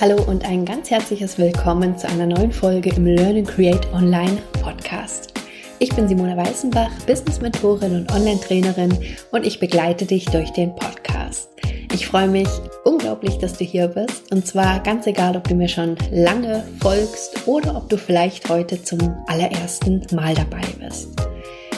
Hallo 0.00 0.20
und 0.24 0.44
ein 0.44 0.64
ganz 0.64 0.90
herzliches 0.90 1.38
Willkommen 1.38 1.96
zu 1.96 2.08
einer 2.08 2.26
neuen 2.26 2.50
Folge 2.50 2.90
im 2.90 3.06
Learn 3.06 3.36
and 3.36 3.48
Create 3.48 3.86
Online 3.92 4.38
Podcast. 4.60 5.32
Ich 5.78 5.94
bin 5.94 6.08
Simona 6.08 6.36
Weißenbach, 6.36 6.90
Business-Mentorin 7.06 7.94
und 7.94 8.12
Online-Trainerin 8.12 8.98
und 9.30 9.46
ich 9.46 9.60
begleite 9.60 10.04
dich 10.04 10.24
durch 10.26 10.50
den 10.50 10.74
Podcast. 10.74 11.48
Ich 11.92 12.08
freue 12.08 12.28
mich 12.28 12.48
unglaublich, 12.84 13.38
dass 13.38 13.56
du 13.56 13.64
hier 13.64 13.86
bist 13.86 14.32
und 14.32 14.46
zwar 14.46 14.80
ganz 14.80 15.06
egal, 15.06 15.36
ob 15.36 15.46
du 15.46 15.54
mir 15.54 15.68
schon 15.68 15.96
lange 16.10 16.64
folgst 16.82 17.46
oder 17.46 17.76
ob 17.76 17.88
du 17.88 17.96
vielleicht 17.96 18.48
heute 18.48 18.82
zum 18.82 18.98
allerersten 19.28 20.04
Mal 20.12 20.34
dabei 20.34 20.62
bist. 20.80 21.23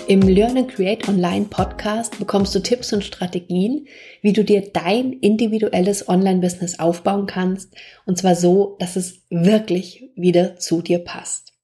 Im 0.09 0.21
Learn 0.21 0.57
and 0.57 0.69
Create 0.69 1.09
Online 1.09 1.47
Podcast 1.47 2.17
bekommst 2.21 2.55
du 2.55 2.61
Tipps 2.61 2.93
und 2.93 3.03
Strategien, 3.03 3.89
wie 4.23 4.33
du 4.33 4.45
dir 4.45 4.71
dein 4.73 5.15
individuelles 5.15 6.09
Online-Business 6.09 6.79
aufbauen 6.79 7.27
kannst. 7.27 7.75
Und 8.05 8.17
zwar 8.17 8.37
so, 8.37 8.77
dass 8.79 8.95
es 8.95 9.23
wirklich 9.31 10.09
wieder 10.15 10.59
zu 10.59 10.81
dir 10.81 11.01
passt. 11.01 11.55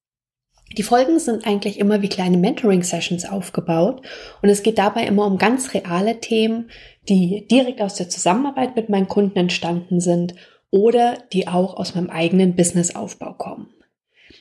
Die 0.76 0.82
Folgen 0.82 1.20
sind 1.20 1.46
eigentlich 1.46 1.78
immer 1.78 2.02
wie 2.02 2.08
kleine 2.08 2.36
Mentoring-Sessions 2.36 3.26
aufgebaut 3.26 4.04
und 4.42 4.48
es 4.48 4.64
geht 4.64 4.78
dabei 4.78 5.06
immer 5.06 5.26
um 5.26 5.38
ganz 5.38 5.72
reale 5.72 6.18
Themen, 6.18 6.68
die 7.08 7.46
direkt 7.46 7.80
aus 7.80 7.94
der 7.94 8.08
Zusammenarbeit 8.08 8.74
mit 8.74 8.88
meinen 8.88 9.06
Kunden 9.06 9.38
entstanden 9.38 10.00
sind 10.00 10.34
oder 10.70 11.18
die 11.32 11.46
auch 11.46 11.76
aus 11.76 11.94
meinem 11.94 12.10
eigenen 12.10 12.56
Businessaufbau 12.56 13.34
kommen. 13.34 13.68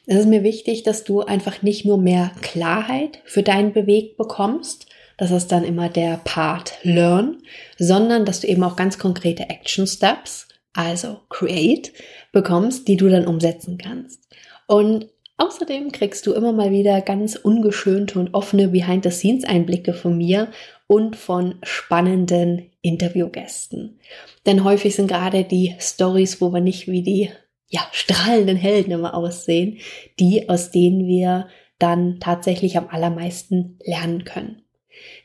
Es 0.05 0.17
ist 0.17 0.27
mir 0.27 0.43
wichtig, 0.43 0.83
dass 0.83 1.03
du 1.03 1.21
einfach 1.21 1.61
nicht 1.61 1.85
nur 1.85 1.97
mehr 1.97 2.31
Klarheit 2.41 3.19
für 3.25 3.43
deinen 3.43 3.73
Beweg 3.73 4.17
bekommst, 4.17 4.87
das 5.21 5.29
ist 5.29 5.51
dann 5.51 5.63
immer 5.63 5.87
der 5.87 6.19
Part 6.23 6.79
Learn, 6.81 7.43
sondern 7.77 8.25
dass 8.25 8.39
du 8.39 8.47
eben 8.47 8.63
auch 8.63 8.75
ganz 8.75 8.97
konkrete 8.97 9.43
Action 9.51 9.85
Steps, 9.85 10.47
also 10.73 11.19
Create, 11.29 11.93
bekommst, 12.31 12.87
die 12.87 12.97
du 12.97 13.07
dann 13.07 13.27
umsetzen 13.27 13.77
kannst. 13.77 14.27
Und 14.65 15.09
außerdem 15.37 15.91
kriegst 15.91 16.25
du 16.25 16.33
immer 16.33 16.53
mal 16.53 16.71
wieder 16.71 17.01
ganz 17.01 17.35
ungeschönte 17.35 18.17
und 18.17 18.33
offene 18.33 18.69
Behind-the-Scenes-Einblicke 18.69 19.93
von 19.93 20.17
mir 20.17 20.47
und 20.87 21.15
von 21.15 21.53
spannenden 21.61 22.71
Interviewgästen. 22.81 23.99
Denn 24.47 24.63
häufig 24.63 24.95
sind 24.95 25.05
gerade 25.05 25.43
die 25.43 25.75
Stories, 25.79 26.41
wo 26.41 26.51
wir 26.51 26.61
nicht 26.61 26.87
wie 26.87 27.03
die 27.03 27.29
ja, 27.71 27.81
strahlenden 27.91 28.57
Helden 28.57 28.91
immer 28.91 29.15
aussehen, 29.15 29.79
die, 30.19 30.47
aus 30.49 30.71
denen 30.71 31.07
wir 31.07 31.47
dann 31.79 32.19
tatsächlich 32.19 32.77
am 32.77 32.89
allermeisten 32.89 33.79
lernen 33.83 34.25
können. 34.25 34.61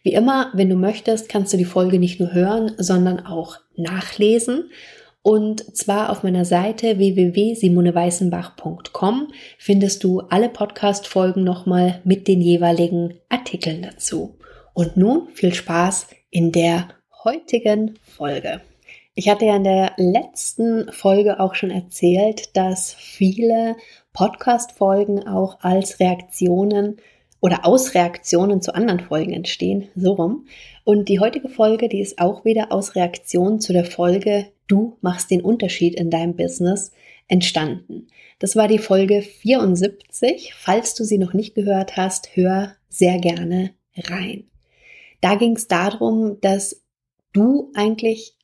Wie 0.03 0.15
immer, 0.15 0.51
wenn 0.55 0.71
du 0.71 0.77
möchtest, 0.77 1.29
kannst 1.29 1.53
du 1.53 1.59
die 1.59 1.67
Folge 1.67 1.99
nicht 1.99 2.21
nur 2.21 2.33
hören, 2.33 2.73
sondern 2.79 3.27
auch 3.27 3.59
nachlesen. 3.77 4.71
Und 5.23 5.77
zwar 5.77 6.11
auf 6.11 6.23
meiner 6.23 6.45
Seite 6.45 6.99
www.simoneweißenbach.com 6.99 9.33
findest 9.59 10.05
du 10.05 10.21
alle 10.21 10.49
Podcast-Folgen 10.49 11.43
nochmal 11.43 12.01
mit 12.05 12.29
den 12.29 12.41
jeweiligen 12.41 13.15
Artikeln 13.29 13.83
dazu. 13.83 14.39
Und 14.73 14.97
nun 14.97 15.27
viel 15.35 15.53
Spaß 15.53 16.07
in 16.31 16.53
der 16.53 16.91
heutigen 17.25 17.99
Folge. 18.03 18.61
Ich 19.19 19.31
hatte 19.31 19.47
ja 19.47 19.57
in 19.57 19.65
der 19.65 19.95
letzten 19.97 20.93
Folge 20.93 21.41
auch 21.41 21.55
schon 21.55 21.71
erzählt, 21.71 22.55
dass 22.55 22.93
viele 22.93 23.75
Podcast-Folgen 24.13 25.27
auch 25.27 25.59
als 25.61 26.01
Reaktionen 26.01 26.99
oder 27.41 27.65
aus 27.65 27.95
Reaktionen 27.95 28.61
zu 28.61 28.75
anderen 28.75 29.01
Folgen 29.01 29.33
entstehen, 29.33 29.89
so 29.97 30.13
rum. 30.13 30.47
Und 30.85 31.09
die 31.09 31.19
heutige 31.19 31.49
Folge, 31.49 31.89
die 31.89 32.03
ist 32.03 32.19
auch 32.19 32.45
wieder 32.45 32.73
aus 32.73 32.95
Reaktion 32.95 33.59
zu 33.59 33.73
der 33.73 33.87
Folge 33.87 34.53
Du 34.67 34.99
machst 35.01 35.31
den 35.31 35.41
Unterschied 35.41 35.95
in 35.95 36.11
deinem 36.11 36.37
Business 36.37 36.93
entstanden. 37.27 38.09
Das 38.39 38.55
war 38.55 38.69
die 38.69 38.79
Folge 38.79 39.23
74. 39.23 40.53
Falls 40.55 40.95
du 40.95 41.05
sie 41.05 41.17
noch 41.17 41.33
nicht 41.33 41.55
gehört 41.55 41.97
hast, 41.97 42.37
hör 42.37 42.75
sehr 42.91 43.19
gerne 43.19 43.71
rein. 43.97 44.45
Da 45.23 45.37
ging 45.37 45.57
es 45.57 45.69
darum, 45.69 46.39
dass 46.43 46.85
du 47.33 47.73
eigentlich 47.75 48.36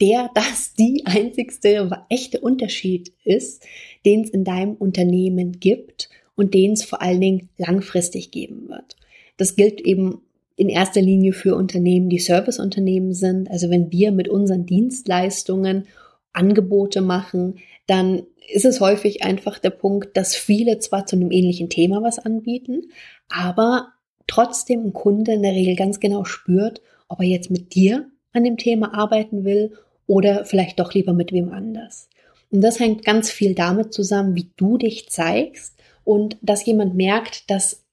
der 0.00 0.30
das 0.34 0.74
die 0.74 1.02
einzigste 1.06 1.90
echte 2.08 2.40
Unterschied 2.40 3.12
ist, 3.24 3.64
den 4.04 4.24
es 4.24 4.30
in 4.30 4.44
deinem 4.44 4.74
Unternehmen 4.74 5.52
gibt 5.60 6.08
und 6.36 6.54
den 6.54 6.72
es 6.72 6.84
vor 6.84 7.02
allen 7.02 7.20
Dingen 7.20 7.48
langfristig 7.56 8.30
geben 8.30 8.68
wird. 8.68 8.96
Das 9.36 9.56
gilt 9.56 9.80
eben 9.80 10.22
in 10.56 10.68
erster 10.68 11.00
Linie 11.00 11.32
für 11.32 11.54
Unternehmen, 11.54 12.08
die 12.08 12.18
Serviceunternehmen 12.18 13.12
sind. 13.12 13.50
Also 13.50 13.70
wenn 13.70 13.92
wir 13.92 14.10
mit 14.10 14.28
unseren 14.28 14.66
Dienstleistungen 14.66 15.86
Angebote 16.32 17.00
machen, 17.00 17.58
dann 17.86 18.24
ist 18.52 18.64
es 18.64 18.80
häufig 18.80 19.22
einfach 19.22 19.58
der 19.58 19.70
Punkt, 19.70 20.16
dass 20.16 20.34
viele 20.34 20.78
zwar 20.78 21.06
zu 21.06 21.16
einem 21.16 21.30
ähnlichen 21.30 21.70
Thema 21.70 22.02
was 22.02 22.18
anbieten, 22.18 22.90
aber 23.28 23.88
trotzdem 24.26 24.86
ein 24.86 24.92
Kunde 24.92 25.32
in 25.32 25.42
der 25.42 25.52
Regel 25.52 25.76
ganz 25.76 26.00
genau 26.00 26.24
spürt, 26.24 26.80
ob 27.08 27.20
er 27.20 27.26
jetzt 27.26 27.50
mit 27.50 27.74
dir 27.74 28.10
an 28.32 28.44
dem 28.44 28.56
Thema 28.56 28.94
arbeiten 28.94 29.44
will 29.44 29.72
oder 30.08 30.44
vielleicht 30.44 30.80
doch 30.80 30.92
lieber 30.94 31.12
mit 31.12 31.30
wem 31.30 31.52
anders. 31.52 32.08
Und 32.50 32.62
das 32.62 32.80
hängt 32.80 33.04
ganz 33.04 33.30
viel 33.30 33.54
damit 33.54 33.92
zusammen, 33.92 34.34
wie 34.34 34.50
du 34.56 34.78
dich 34.78 35.08
zeigst 35.10 35.78
und 36.02 36.36
dass 36.40 36.66
jemand 36.66 36.96
merkt, 36.96 37.48
dass 37.50 37.84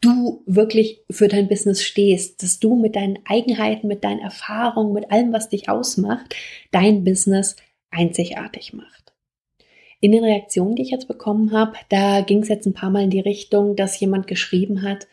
du 0.00 0.42
wirklich 0.46 1.02
für 1.10 1.28
dein 1.28 1.48
Business 1.48 1.82
stehst, 1.82 2.42
dass 2.42 2.60
du 2.60 2.76
mit 2.76 2.94
deinen 2.94 3.20
Eigenheiten, 3.24 3.88
mit 3.88 4.04
deinen 4.04 4.20
Erfahrungen, 4.20 4.92
mit 4.92 5.10
allem, 5.10 5.32
was 5.32 5.48
dich 5.48 5.70
ausmacht, 5.70 6.36
dein 6.70 7.04
Business 7.04 7.56
einzigartig 7.90 8.74
macht. 8.74 9.14
In 10.00 10.12
den 10.12 10.22
Reaktionen, 10.22 10.76
die 10.76 10.82
ich 10.82 10.90
jetzt 10.90 11.08
bekommen 11.08 11.52
habe, 11.52 11.72
da 11.88 12.20
ging 12.20 12.42
es 12.42 12.48
jetzt 12.48 12.66
ein 12.66 12.74
paar 12.74 12.90
Mal 12.90 13.04
in 13.04 13.10
die 13.10 13.20
Richtung, 13.20 13.76
dass 13.76 13.98
jemand 13.98 14.26
geschrieben 14.26 14.82
hat, 14.82 15.08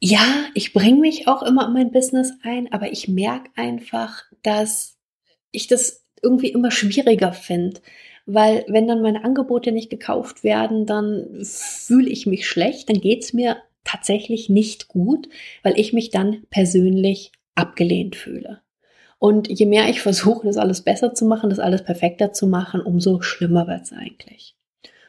ja, 0.00 0.44
ich 0.52 0.74
bringe 0.74 1.00
mich 1.00 1.28
auch 1.28 1.42
immer 1.42 1.66
in 1.66 1.72
mein 1.72 1.90
Business 1.90 2.34
ein, 2.42 2.70
aber 2.70 2.92
ich 2.92 3.08
merke 3.08 3.50
einfach, 3.56 4.24
dass 4.42 4.93
ich 5.54 5.66
das 5.66 6.04
irgendwie 6.22 6.48
immer 6.48 6.70
schwieriger 6.70 7.32
finde. 7.32 7.80
Weil 8.26 8.64
wenn 8.68 8.88
dann 8.88 9.02
meine 9.02 9.24
Angebote 9.24 9.70
nicht 9.70 9.90
gekauft 9.90 10.44
werden, 10.44 10.86
dann 10.86 11.40
fühle 11.42 12.08
ich 12.08 12.26
mich 12.26 12.48
schlecht, 12.48 12.88
dann 12.88 13.00
geht 13.00 13.22
es 13.22 13.32
mir 13.34 13.58
tatsächlich 13.84 14.48
nicht 14.48 14.88
gut, 14.88 15.28
weil 15.62 15.78
ich 15.78 15.92
mich 15.92 16.10
dann 16.10 16.42
persönlich 16.48 17.32
abgelehnt 17.54 18.16
fühle. 18.16 18.60
Und 19.18 19.48
je 19.48 19.66
mehr 19.66 19.88
ich 19.88 20.00
versuche, 20.02 20.46
das 20.46 20.56
alles 20.56 20.82
besser 20.82 21.14
zu 21.14 21.26
machen, 21.26 21.50
das 21.50 21.58
alles 21.58 21.84
perfekter 21.84 22.32
zu 22.32 22.46
machen, 22.46 22.80
umso 22.80 23.20
schlimmer 23.20 23.66
wird 23.66 23.82
es 23.82 23.92
eigentlich. 23.92 24.56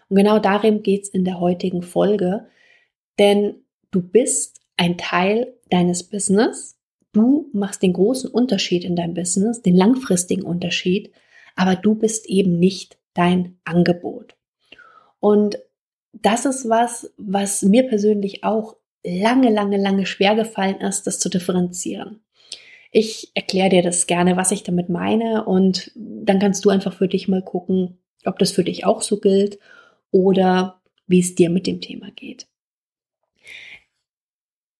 Und 0.09 0.17
genau 0.17 0.39
darum 0.39 0.83
geht 0.83 1.03
es 1.03 1.09
in 1.09 1.25
der 1.25 1.39
heutigen 1.39 1.81
Folge, 1.81 2.47
denn 3.17 3.55
du 3.91 4.01
bist 4.01 4.61
ein 4.77 4.97
Teil 4.97 5.53
deines 5.69 6.03
Business 6.03 6.74
Du 7.15 7.49
machst 7.53 7.81
den 7.81 7.93
großen 7.93 8.29
Unterschied 8.29 8.83
in 8.83 8.97
deinem 8.97 9.13
Business, 9.13 9.61
den 9.61 9.77
langfristigen 9.77 10.43
Unterschied, 10.43 11.13
aber 11.55 11.77
du 11.77 11.95
bist 11.95 12.25
eben 12.25 12.59
nicht 12.59 12.97
dein 13.13 13.57
Angebot. 13.63 14.35
Und 15.21 15.57
das 16.11 16.45
ist 16.45 16.67
was, 16.67 17.13
was 17.15 17.61
mir 17.61 17.87
persönlich 17.87 18.43
auch 18.43 18.75
lange, 19.01 19.49
lange, 19.49 19.77
lange 19.77 20.05
schwer 20.05 20.35
gefallen 20.35 20.81
ist, 20.81 21.07
das 21.07 21.17
zu 21.17 21.29
differenzieren. 21.29 22.19
Ich 22.91 23.31
erkläre 23.33 23.69
dir 23.69 23.81
das 23.81 24.07
gerne, 24.07 24.35
was 24.35 24.51
ich 24.51 24.63
damit 24.63 24.89
meine 24.89 25.45
und 25.45 25.91
dann 25.95 26.39
kannst 26.39 26.65
du 26.65 26.69
einfach 26.69 26.97
für 26.97 27.07
dich 27.07 27.29
mal 27.29 27.41
gucken, 27.41 27.97
ob 28.25 28.39
das 28.39 28.51
für 28.51 28.65
dich 28.65 28.85
auch 28.85 29.01
so 29.01 29.21
gilt 29.21 29.57
oder 30.11 30.81
wie 31.07 31.21
es 31.21 31.33
dir 31.33 31.49
mit 31.49 31.65
dem 31.65 31.79
Thema 31.79 32.11
geht. 32.11 32.47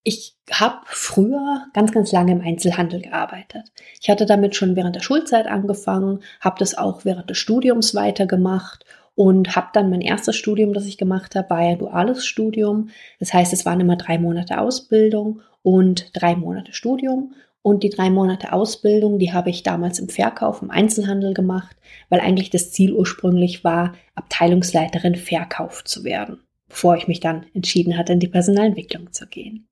Ich 0.07 0.36
habe 0.52 0.81
früher 0.86 1.66
ganz, 1.74 1.92
ganz 1.92 2.12
lange 2.12 2.31
im 2.31 2.42
Einzelhandel 2.42 3.02
gearbeitet. 3.02 3.72
Ich 4.00 4.07
hatte 4.07 4.28
damit 4.28 4.56
schon 4.56 4.75
während 4.75 4.96
der 4.96 5.02
Schulzeit 5.02 5.48
angefangen, 5.48 6.19
habe 6.40 6.60
das 6.60 6.78
auch 6.78 7.06
während 7.06 7.31
des 7.31 7.40
Studiums 7.40 7.96
weitergemacht 7.96 8.86
und 9.16 9.56
habe 9.56 9.69
dann 9.74 9.90
mein 9.90 10.02
erstes 10.02 10.36
Studium, 10.36 10.74
das 10.74 10.86
ich 10.86 11.00
gemacht 11.00 11.36
habe, 11.36 11.50
war 11.50 11.57
ein 11.57 11.80
duales 11.80 12.24
Studium. 12.24 12.90
Das 13.19 13.34
heißt, 13.34 13.52
es 13.52 13.66
waren 13.66 13.80
immer 13.80 13.96
drei 13.96 14.19
Monate 14.19 14.60
Ausbildung 14.60 15.42
und 15.63 16.12
drei 16.13 16.36
Monate 16.36 16.74
Studium. 16.74 17.34
Und 17.63 17.81
die 17.81 17.90
drei 17.90 18.12
Monate 18.12 18.54
Ausbildung, 18.54 19.18
die 19.18 19.34
habe 19.34 19.50
ich 19.50 19.63
damals 19.63 19.98
im 19.98 20.10
Verkauf, 20.10 20.62
im 20.62 20.69
Einzelhandel 20.69 21.34
gemacht, 21.34 21.75
weil 22.10 22.19
eigentlich 22.19 22.52
das 22.52 22.72
Ziel 22.72 22.94
ursprünglich 22.94 23.63
war, 23.63 23.94
Abteilungsleiterin 24.13 25.16
Verkauf 25.16 25.84
zu 25.84 26.04
werden, 26.04 26.42
bevor 26.69 26.96
ich 26.96 27.07
mich 27.07 27.22
dann 27.22 27.48
entschieden 27.56 27.98
hatte, 27.98 28.13
in 28.13 28.19
die 28.19 28.28
Personalentwicklung 28.28 29.12
zu 29.12 29.25
gehen. 29.25 29.68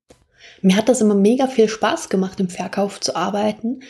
Mir 0.63 0.77
hat 0.77 0.89
das 0.89 1.01
immer 1.01 1.13
mega 1.13 1.47
viel 1.47 1.67
Spaß 1.67 2.07
gemacht, 2.09 2.39
im 2.39 2.49
Verkauf 2.49 3.01
zu 3.01 3.15
arbeiten. 3.15 3.81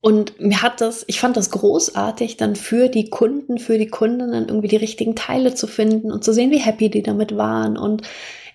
Und 0.00 0.38
mir 0.38 0.62
hat 0.62 0.80
das, 0.80 1.04
ich 1.08 1.18
fand 1.18 1.36
das 1.36 1.50
großartig, 1.50 2.36
dann 2.36 2.54
für 2.54 2.88
die 2.88 3.10
Kunden, 3.10 3.58
für 3.58 3.78
die 3.78 3.88
Kundinnen 3.88 4.46
irgendwie 4.46 4.68
die 4.68 4.76
richtigen 4.76 5.16
Teile 5.16 5.54
zu 5.54 5.66
finden 5.66 6.12
und 6.12 6.22
zu 6.22 6.32
sehen, 6.32 6.50
wie 6.50 6.58
happy 6.58 6.90
die 6.90 7.02
damit 7.02 7.36
waren 7.36 7.76
und 7.76 8.02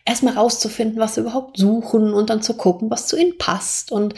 erstmal 0.05 0.35
rauszufinden, 0.35 0.99
was 0.99 1.15
sie 1.15 1.21
überhaupt 1.21 1.57
suchen 1.57 2.13
und 2.13 2.29
dann 2.29 2.43
zu 2.43 2.53
gucken, 2.53 2.91
was 2.91 3.07
zu 3.07 3.17
ihnen 3.17 3.37
passt. 3.39 3.91
Und 3.91 4.13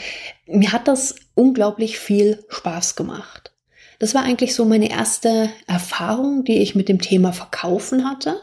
mir 0.45 0.73
hat 0.73 0.89
das 0.89 1.15
unglaublich 1.33 1.97
viel 1.97 2.43
Spaß 2.49 2.95
gemacht. 2.95 3.53
Das 3.99 4.13
war 4.13 4.23
eigentlich 4.23 4.53
so 4.53 4.65
meine 4.65 4.91
erste 4.91 5.49
Erfahrung, 5.65 6.43
die 6.43 6.61
ich 6.61 6.75
mit 6.75 6.89
dem 6.89 6.99
Thema 6.99 7.31
Verkaufen 7.31 8.09
hatte. 8.09 8.41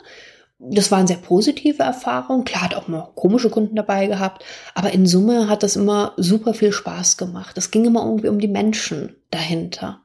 Das 0.65 0.93
waren 0.93 1.09
sehr 1.09 1.17
positive 1.17 1.83
Erfahrungen. 1.83 2.45
Klar, 2.45 2.63
hat 2.63 2.75
auch 2.75 2.87
mal 2.87 3.11
komische 3.15 3.51
Kunden 3.51 3.75
dabei 3.75 4.07
gehabt, 4.07 4.45
aber 4.75 4.93
in 4.93 5.07
Summe 5.07 5.49
hat 5.49 5.63
das 5.63 5.77
immer 5.77 6.13
super 6.17 6.55
viel 6.55 6.73
Spaß 6.73 7.17
gemacht. 7.17 7.59
Es 7.59 7.71
ging 7.71 7.85
immer 7.85 8.05
irgendwie 8.05 8.29
um 8.29 8.39
die 8.39 8.49
Menschen 8.49 9.17
dahinter. 9.31 10.01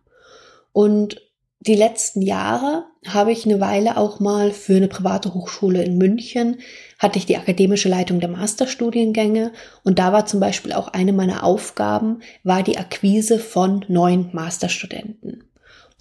Und 0.74 1.22
die 1.60 1.76
letzten 1.76 2.22
Jahre 2.22 2.86
habe 3.08 3.32
ich 3.32 3.46
eine 3.46 3.60
Weile 3.60 3.98
auch 3.98 4.20
mal 4.20 4.52
für 4.52 4.76
eine 4.76 4.88
private 4.88 5.34
Hochschule 5.34 5.84
in 5.84 5.98
München, 5.98 6.58
hatte 7.00 7.18
ich 7.18 7.26
die 7.26 7.38
akademische 7.38 7.90
Leitung 7.90 8.20
der 8.20 8.30
Masterstudiengänge 8.30 9.52
und 9.84 10.00
da 10.00 10.14
war 10.14 10.26
zum 10.26 10.40
Beispiel 10.40 10.74
auch 10.74 10.88
eine 10.90 11.14
meiner 11.14 11.44
Aufgaben, 11.44 12.20
war 12.44 12.64
die 12.64 12.78
Akquise 12.78 13.40
von 13.40 13.86
neuen 13.88 14.30
Masterstudenten. 14.34 15.47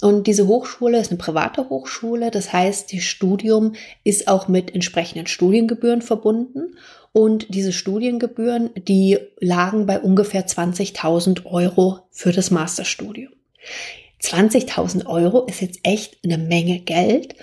Und 0.03 0.27
diese 0.27 0.47
Hochschule 0.47 0.99
ist 0.99 1.11
eine 1.11 1.19
private 1.19 1.71
Hochschule, 1.71 2.31
das 2.31 2.53
heißt, 2.53 2.93
das 2.93 3.03
Studium 3.03 3.75
ist 4.05 4.29
auch 4.29 4.47
mit 4.47 4.75
entsprechenden 4.75 5.27
Studiengebühren 5.27 6.03
verbunden. 6.03 6.77
Und 7.13 7.55
diese 7.55 7.73
Studiengebühren, 7.73 8.71
die 8.77 9.19
lagen 9.41 9.87
bei 9.87 9.99
ungefähr 9.99 10.47
20.000 10.47 11.47
Euro 11.47 12.01
für 12.11 12.31
das 12.31 12.51
Masterstudium. 12.51 13.33
20.000 14.23 15.07
Euro 15.07 15.47
ist 15.47 15.63
jetzt 15.63 15.81
echt 15.83 16.19
eine 16.25 16.37
Menge 16.37 16.81
Geld. 16.81 17.35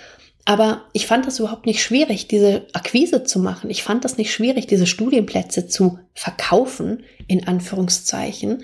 Aber 0.44 0.84
ich 0.92 1.06
fand 1.06 1.26
das 1.26 1.38
überhaupt 1.38 1.66
nicht 1.66 1.82
schwierig, 1.82 2.28
diese 2.28 2.66
Akquise 2.72 3.24
zu 3.24 3.38
machen. 3.38 3.70
Ich 3.70 3.82
fand 3.82 4.04
das 4.04 4.18
nicht 4.18 4.32
schwierig, 4.32 4.66
diese 4.66 4.86
Studienplätze 4.86 5.66
zu 5.66 5.98
verkaufen, 6.14 7.02
in 7.26 7.48
Anführungszeichen. 7.48 8.62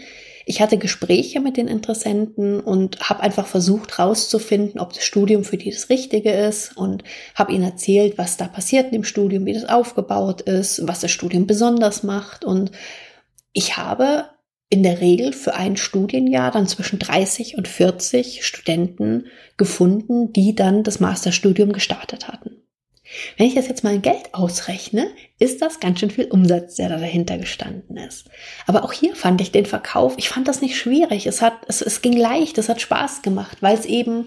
Ich 0.51 0.61
hatte 0.61 0.79
Gespräche 0.79 1.39
mit 1.39 1.57
den 1.57 1.69
Interessenten 1.69 2.59
und 2.59 3.09
habe 3.09 3.21
einfach 3.21 3.47
versucht 3.47 3.97
herauszufinden, 3.99 4.81
ob 4.81 4.93
das 4.93 5.05
Studium 5.05 5.45
für 5.45 5.57
die 5.57 5.71
das 5.71 5.91
Richtige 5.91 6.33
ist 6.33 6.77
und 6.77 7.05
habe 7.37 7.53
ihnen 7.53 7.63
erzählt, 7.63 8.19
was 8.19 8.37
da 8.37 8.49
passiert 8.49 8.93
dem 8.93 9.05
Studium, 9.05 9.47
wie 9.47 9.53
das 9.53 9.69
aufgebaut 9.69 10.41
ist, 10.41 10.89
was 10.89 10.99
das 10.99 11.13
Studium 11.13 11.47
besonders 11.47 12.03
macht. 12.03 12.45
Und 12.45 12.73
ich 13.53 13.77
habe 13.77 14.25
in 14.69 14.83
der 14.83 15.01
Regel 15.01 15.35
für 15.35 15.55
ein 15.55 15.77
Studienjahr 15.77 16.51
dann 16.51 16.67
zwischen 16.67 16.99
30 16.99 17.57
und 17.57 17.69
40 17.69 18.45
Studenten 18.45 19.27
gefunden, 19.57 20.33
die 20.33 20.57
dann 20.57 20.83
das 20.83 20.99
Masterstudium 20.99 21.73
gestartet 21.73 22.27
hatten. 22.27 22.60
Wenn 23.37 23.47
ich 23.47 23.55
das 23.55 23.69
jetzt 23.69 23.83
mal 23.83 23.95
in 23.95 24.03
Geld 24.03 24.33
ausrechne, 24.35 25.11
ist 25.39 25.63
das 25.63 25.81
ganz 25.81 25.99
schön 25.99 26.11
viel 26.11 26.27
Umsatz, 26.27 26.77
der 26.77 26.89
da 26.89 26.97
dahinter 26.97 27.39
gestanden 27.39 27.97
ist. 27.97 28.29
Aber 28.67 28.85
auch 28.85 28.93
hier 28.93 29.17
fand 29.17 29.41
ich 29.41 29.51
den 29.51 29.67
Verkauf, 29.67 30.15
ich 30.17 30.29
fand 30.29 30.47
das 30.47 30.61
nicht 30.61 30.77
schwierig. 30.77 31.27
Es 31.27 31.43
hat, 31.43 31.55
es, 31.67 31.83
es 31.83 32.03
ging 32.03 32.17
leicht, 32.17 32.59
es 32.59 32.69
hat 32.69 32.81
Spaß 32.81 33.23
gemacht, 33.23 33.59
weil 33.61 33.77
es 33.77 33.87
eben 33.87 34.27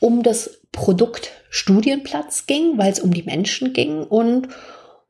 um 0.00 0.22
das 0.22 0.58
Produkt 0.72 1.30
Studienplatz 1.50 2.46
ging, 2.46 2.76
weil 2.76 2.90
es 2.92 3.00
um 3.00 3.14
die 3.14 3.22
Menschen 3.22 3.72
ging 3.72 4.02
und 4.02 4.48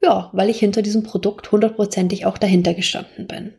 ja, 0.02 0.28
weil 0.32 0.50
ich 0.50 0.58
hinter 0.58 0.82
diesem 0.82 1.02
Produkt 1.02 1.50
hundertprozentig 1.50 2.26
auch 2.26 2.36
dahinter 2.36 2.74
gestanden 2.74 3.26
bin. 3.26 3.54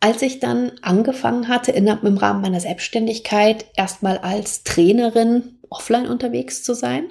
Als 0.00 0.20
ich 0.20 0.40
dann 0.40 0.72
angefangen 0.82 1.48
hatte, 1.48 1.72
in, 1.72 1.86
im 1.86 2.18
Rahmen 2.18 2.42
meiner 2.42 2.60
Selbstständigkeit 2.60 3.64
erstmal 3.74 4.18
als 4.18 4.64
Trainerin 4.64 5.60
offline 5.70 6.06
unterwegs 6.06 6.62
zu 6.62 6.74
sein, 6.74 7.04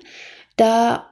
da 0.58 1.08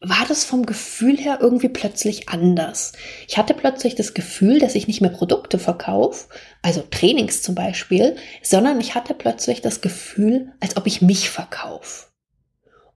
war 0.00 0.26
das 0.28 0.44
vom 0.44 0.66
Gefühl 0.66 1.16
her 1.16 1.38
irgendwie 1.40 1.70
plötzlich 1.70 2.28
anders. 2.28 2.92
Ich 3.26 3.38
hatte 3.38 3.54
plötzlich 3.54 3.94
das 3.94 4.12
Gefühl, 4.12 4.58
dass 4.58 4.74
ich 4.74 4.86
nicht 4.86 5.00
mehr 5.00 5.10
Produkte 5.10 5.58
verkaufe, 5.58 6.28
also 6.62 6.82
Trainings 6.82 7.42
zum 7.42 7.54
Beispiel, 7.54 8.16
sondern 8.42 8.80
ich 8.80 8.94
hatte 8.94 9.14
plötzlich 9.14 9.62
das 9.62 9.80
Gefühl, 9.80 10.52
als 10.60 10.76
ob 10.76 10.86
ich 10.86 11.00
mich 11.00 11.30
verkaufe. 11.30 12.06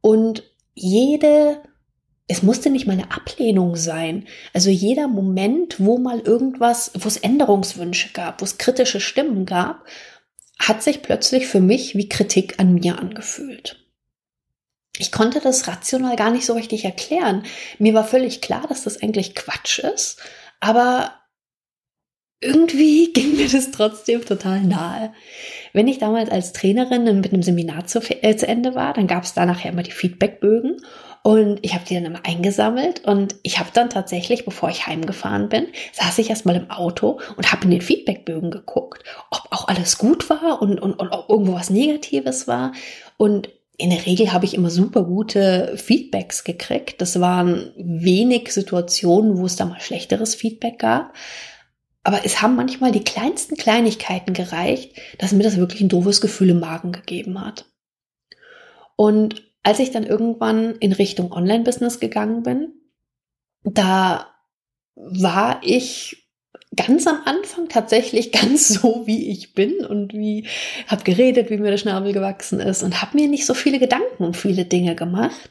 Und 0.02 0.42
jede 0.74 1.62
es 2.30 2.42
musste 2.42 2.68
nicht 2.68 2.86
mal 2.86 2.92
eine 2.92 3.10
Ablehnung 3.10 3.74
sein. 3.74 4.28
Also 4.52 4.68
jeder 4.68 5.08
Moment, 5.08 5.76
wo 5.80 5.96
mal 5.96 6.20
irgendwas, 6.20 6.92
wo 6.94 7.08
es 7.08 7.16
Änderungswünsche 7.16 8.10
gab, 8.12 8.42
wo 8.42 8.44
es 8.44 8.58
kritische 8.58 9.00
Stimmen 9.00 9.46
gab, 9.46 9.86
hat 10.58 10.82
sich 10.82 11.00
plötzlich 11.00 11.46
für 11.46 11.60
mich 11.60 11.94
wie 11.94 12.08
Kritik 12.08 12.60
an 12.60 12.74
mir 12.74 12.98
angefühlt. 12.98 13.87
Ich 14.98 15.12
konnte 15.12 15.40
das 15.40 15.68
rational 15.68 16.16
gar 16.16 16.30
nicht 16.30 16.46
so 16.46 16.54
richtig 16.54 16.84
erklären. 16.84 17.44
Mir 17.78 17.94
war 17.94 18.04
völlig 18.04 18.40
klar, 18.40 18.66
dass 18.68 18.84
das 18.84 19.02
eigentlich 19.02 19.34
Quatsch 19.34 19.78
ist, 19.78 20.20
aber 20.60 21.12
irgendwie 22.40 23.12
ging 23.14 23.36
mir 23.36 23.48
das 23.48 23.70
trotzdem 23.70 24.24
total 24.24 24.60
nahe. 24.62 25.12
Wenn 25.72 25.88
ich 25.88 25.98
damals 25.98 26.30
als 26.30 26.52
Trainerin 26.52 27.20
mit 27.20 27.32
einem 27.32 27.42
Seminar 27.42 27.86
zu, 27.86 28.00
äh, 28.22 28.36
zu 28.36 28.46
Ende 28.46 28.74
war, 28.74 28.94
dann 28.94 29.06
gab 29.06 29.24
es 29.24 29.34
da 29.34 29.46
nachher 29.46 29.72
immer 29.72 29.82
die 29.82 29.90
Feedbackbögen 29.90 30.80
und 31.22 31.58
ich 31.62 31.74
habe 31.74 31.84
die 31.84 31.94
dann 31.94 32.06
immer 32.06 32.24
eingesammelt 32.24 33.04
und 33.04 33.36
ich 33.42 33.58
habe 33.58 33.70
dann 33.74 33.90
tatsächlich, 33.90 34.44
bevor 34.44 34.70
ich 34.70 34.86
heimgefahren 34.86 35.48
bin, 35.48 35.66
saß 35.92 36.18
ich 36.18 36.30
erstmal 36.30 36.56
im 36.56 36.70
Auto 36.70 37.20
und 37.36 37.52
habe 37.52 37.64
in 37.64 37.70
den 37.70 37.82
Feedbackbögen 37.82 38.50
geguckt, 38.50 39.02
ob 39.30 39.42
auch 39.50 39.68
alles 39.68 39.98
gut 39.98 40.30
war 40.30 40.62
und, 40.62 40.80
und, 40.80 40.94
und 40.94 41.08
ob 41.10 41.28
irgendwo 41.28 41.54
was 41.54 41.70
Negatives 41.70 42.48
war. 42.48 42.72
Und 43.16 43.50
in 43.78 43.90
der 43.90 44.04
Regel 44.06 44.32
habe 44.32 44.44
ich 44.44 44.54
immer 44.54 44.70
super 44.70 45.04
gute 45.04 45.76
Feedbacks 45.76 46.42
gekriegt. 46.42 47.00
Das 47.00 47.20
waren 47.20 47.72
wenig 47.76 48.52
Situationen, 48.52 49.38
wo 49.38 49.46
es 49.46 49.54
da 49.54 49.66
mal 49.66 49.80
schlechteres 49.80 50.34
Feedback 50.34 50.80
gab. 50.80 51.14
Aber 52.02 52.24
es 52.24 52.42
haben 52.42 52.56
manchmal 52.56 52.90
die 52.90 53.04
kleinsten 53.04 53.56
Kleinigkeiten 53.56 54.34
gereicht, 54.34 54.96
dass 55.18 55.32
mir 55.32 55.44
das 55.44 55.58
wirklich 55.58 55.80
ein 55.80 55.88
doofes 55.88 56.20
Gefühl 56.20 56.50
im 56.50 56.60
Magen 56.60 56.90
gegeben 56.90 57.40
hat. 57.40 57.66
Und 58.96 59.44
als 59.62 59.78
ich 59.78 59.92
dann 59.92 60.04
irgendwann 60.04 60.74
in 60.76 60.92
Richtung 60.92 61.30
Online-Business 61.30 62.00
gegangen 62.00 62.42
bin, 62.42 62.72
da 63.62 64.26
war 64.96 65.60
ich 65.62 66.27
ganz 66.78 67.06
am 67.06 67.20
Anfang 67.24 67.68
tatsächlich 67.68 68.32
ganz 68.40 68.68
so, 68.68 69.06
wie 69.06 69.30
ich 69.30 69.52
bin 69.54 69.84
und 69.84 70.14
wie 70.14 70.46
habe 70.86 71.04
geredet, 71.04 71.50
wie 71.50 71.58
mir 71.58 71.70
der 71.70 71.78
Schnabel 71.78 72.12
gewachsen 72.12 72.60
ist 72.60 72.82
und 72.82 73.02
habe 73.02 73.16
mir 73.16 73.28
nicht 73.28 73.46
so 73.46 73.54
viele 73.54 73.78
Gedanken 73.78 74.24
um 74.24 74.34
viele 74.34 74.64
Dinge 74.64 74.94
gemacht. 74.94 75.50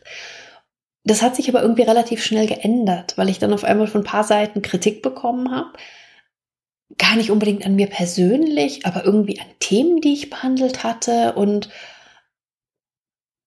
Das 1.03 1.21
hat 1.21 1.35
sich 1.35 1.47
aber 1.49 1.61
irgendwie 1.61 1.83
relativ 1.83 2.23
schnell 2.23 2.47
geändert, 2.47 3.17
weil 3.17 3.29
ich 3.29 3.39
dann 3.39 3.53
auf 3.53 3.63
einmal 3.63 3.87
von 3.87 4.01
ein 4.01 4.05
paar 4.05 4.23
Seiten 4.23 4.61
Kritik 4.61 5.01
bekommen 5.01 5.51
habe. 5.51 5.73
Gar 6.97 7.17
nicht 7.17 7.31
unbedingt 7.31 7.65
an 7.65 7.75
mir 7.75 7.87
persönlich, 7.87 8.85
aber 8.85 9.05
irgendwie 9.05 9.39
an 9.39 9.47
Themen, 9.59 10.01
die 10.01 10.13
ich 10.13 10.29
behandelt 10.29 10.83
hatte 10.83 11.33
und 11.33 11.69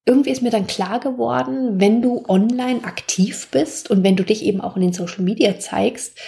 irgendwie 0.06 0.30
ist 0.30 0.42
mir 0.42 0.50
dann 0.50 0.66
klar 0.66 1.00
geworden, 1.00 1.80
wenn 1.80 2.02
du 2.02 2.24
online 2.28 2.84
aktiv 2.84 3.48
bist 3.50 3.90
und 3.90 4.02
wenn 4.02 4.16
du 4.16 4.24
dich 4.24 4.44
eben 4.44 4.60
auch 4.60 4.76
in 4.76 4.82
den 4.82 4.92
Social 4.92 5.22
Media 5.22 5.58
zeigst, 5.58 6.18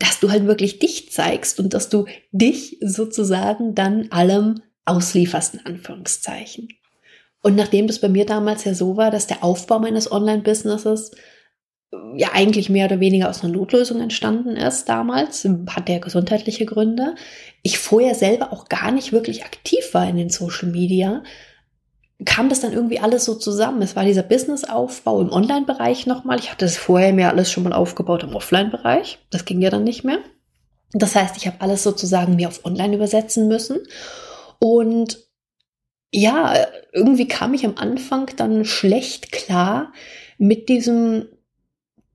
dass 0.00 0.18
du 0.18 0.30
halt 0.30 0.46
wirklich 0.46 0.80
dich 0.80 1.12
zeigst 1.12 1.60
und 1.60 1.72
dass 1.72 1.88
du 1.88 2.06
dich 2.32 2.78
sozusagen 2.80 3.74
dann 3.76 4.08
allem 4.10 4.62
auslieferst, 4.84 5.54
in 5.54 5.66
Anführungszeichen. 5.66 6.68
Und 7.42 7.54
nachdem 7.54 7.86
das 7.86 8.00
bei 8.00 8.08
mir 8.08 8.26
damals 8.26 8.64
ja 8.64 8.74
so 8.74 8.96
war, 8.96 9.10
dass 9.10 9.26
der 9.26 9.44
Aufbau 9.44 9.78
meines 9.78 10.10
Online-Businesses 10.10 11.12
ja 12.16 12.30
eigentlich 12.32 12.70
mehr 12.70 12.86
oder 12.86 13.00
weniger 13.00 13.28
aus 13.28 13.42
einer 13.42 13.52
Notlösung 13.52 14.00
entstanden 14.00 14.56
ist 14.56 14.88
damals, 14.88 15.46
hat 15.68 15.88
der 15.88 16.00
gesundheitliche 16.00 16.66
Gründe, 16.66 17.14
ich 17.62 17.78
vorher 17.78 18.14
selber 18.14 18.52
auch 18.52 18.68
gar 18.68 18.92
nicht 18.92 19.12
wirklich 19.12 19.44
aktiv 19.44 19.92
war 19.92 20.08
in 20.08 20.16
den 20.16 20.30
Social 20.30 20.68
Media, 20.68 21.22
kam 22.24 22.48
das 22.48 22.60
dann 22.60 22.72
irgendwie 22.72 23.00
alles 23.00 23.24
so 23.24 23.34
zusammen. 23.34 23.82
Es 23.82 23.96
war 23.96 24.04
dieser 24.04 24.22
Businessaufbau 24.22 25.20
im 25.20 25.32
Online-Bereich 25.32 26.06
nochmal. 26.06 26.38
Ich 26.38 26.50
hatte 26.50 26.64
es 26.64 26.76
vorher 26.76 27.12
mir 27.12 27.28
alles 27.28 27.50
schon 27.50 27.64
mal 27.64 27.72
aufgebaut 27.72 28.22
im 28.22 28.34
Offline-Bereich. 28.34 29.18
Das 29.30 29.44
ging 29.44 29.60
ja 29.60 29.70
dann 29.70 29.84
nicht 29.84 30.04
mehr. 30.04 30.18
Das 30.92 31.14
heißt, 31.14 31.36
ich 31.36 31.46
habe 31.46 31.60
alles 31.60 31.82
sozusagen 31.82 32.36
mir 32.36 32.48
auf 32.48 32.64
Online 32.64 32.96
übersetzen 32.96 33.48
müssen. 33.48 33.78
Und 34.58 35.18
ja, 36.12 36.54
irgendwie 36.92 37.28
kam 37.28 37.54
ich 37.54 37.64
am 37.64 37.76
Anfang 37.76 38.30
dann 38.36 38.64
schlecht 38.64 39.32
klar 39.32 39.92
mit 40.38 40.68
diesem 40.68 41.28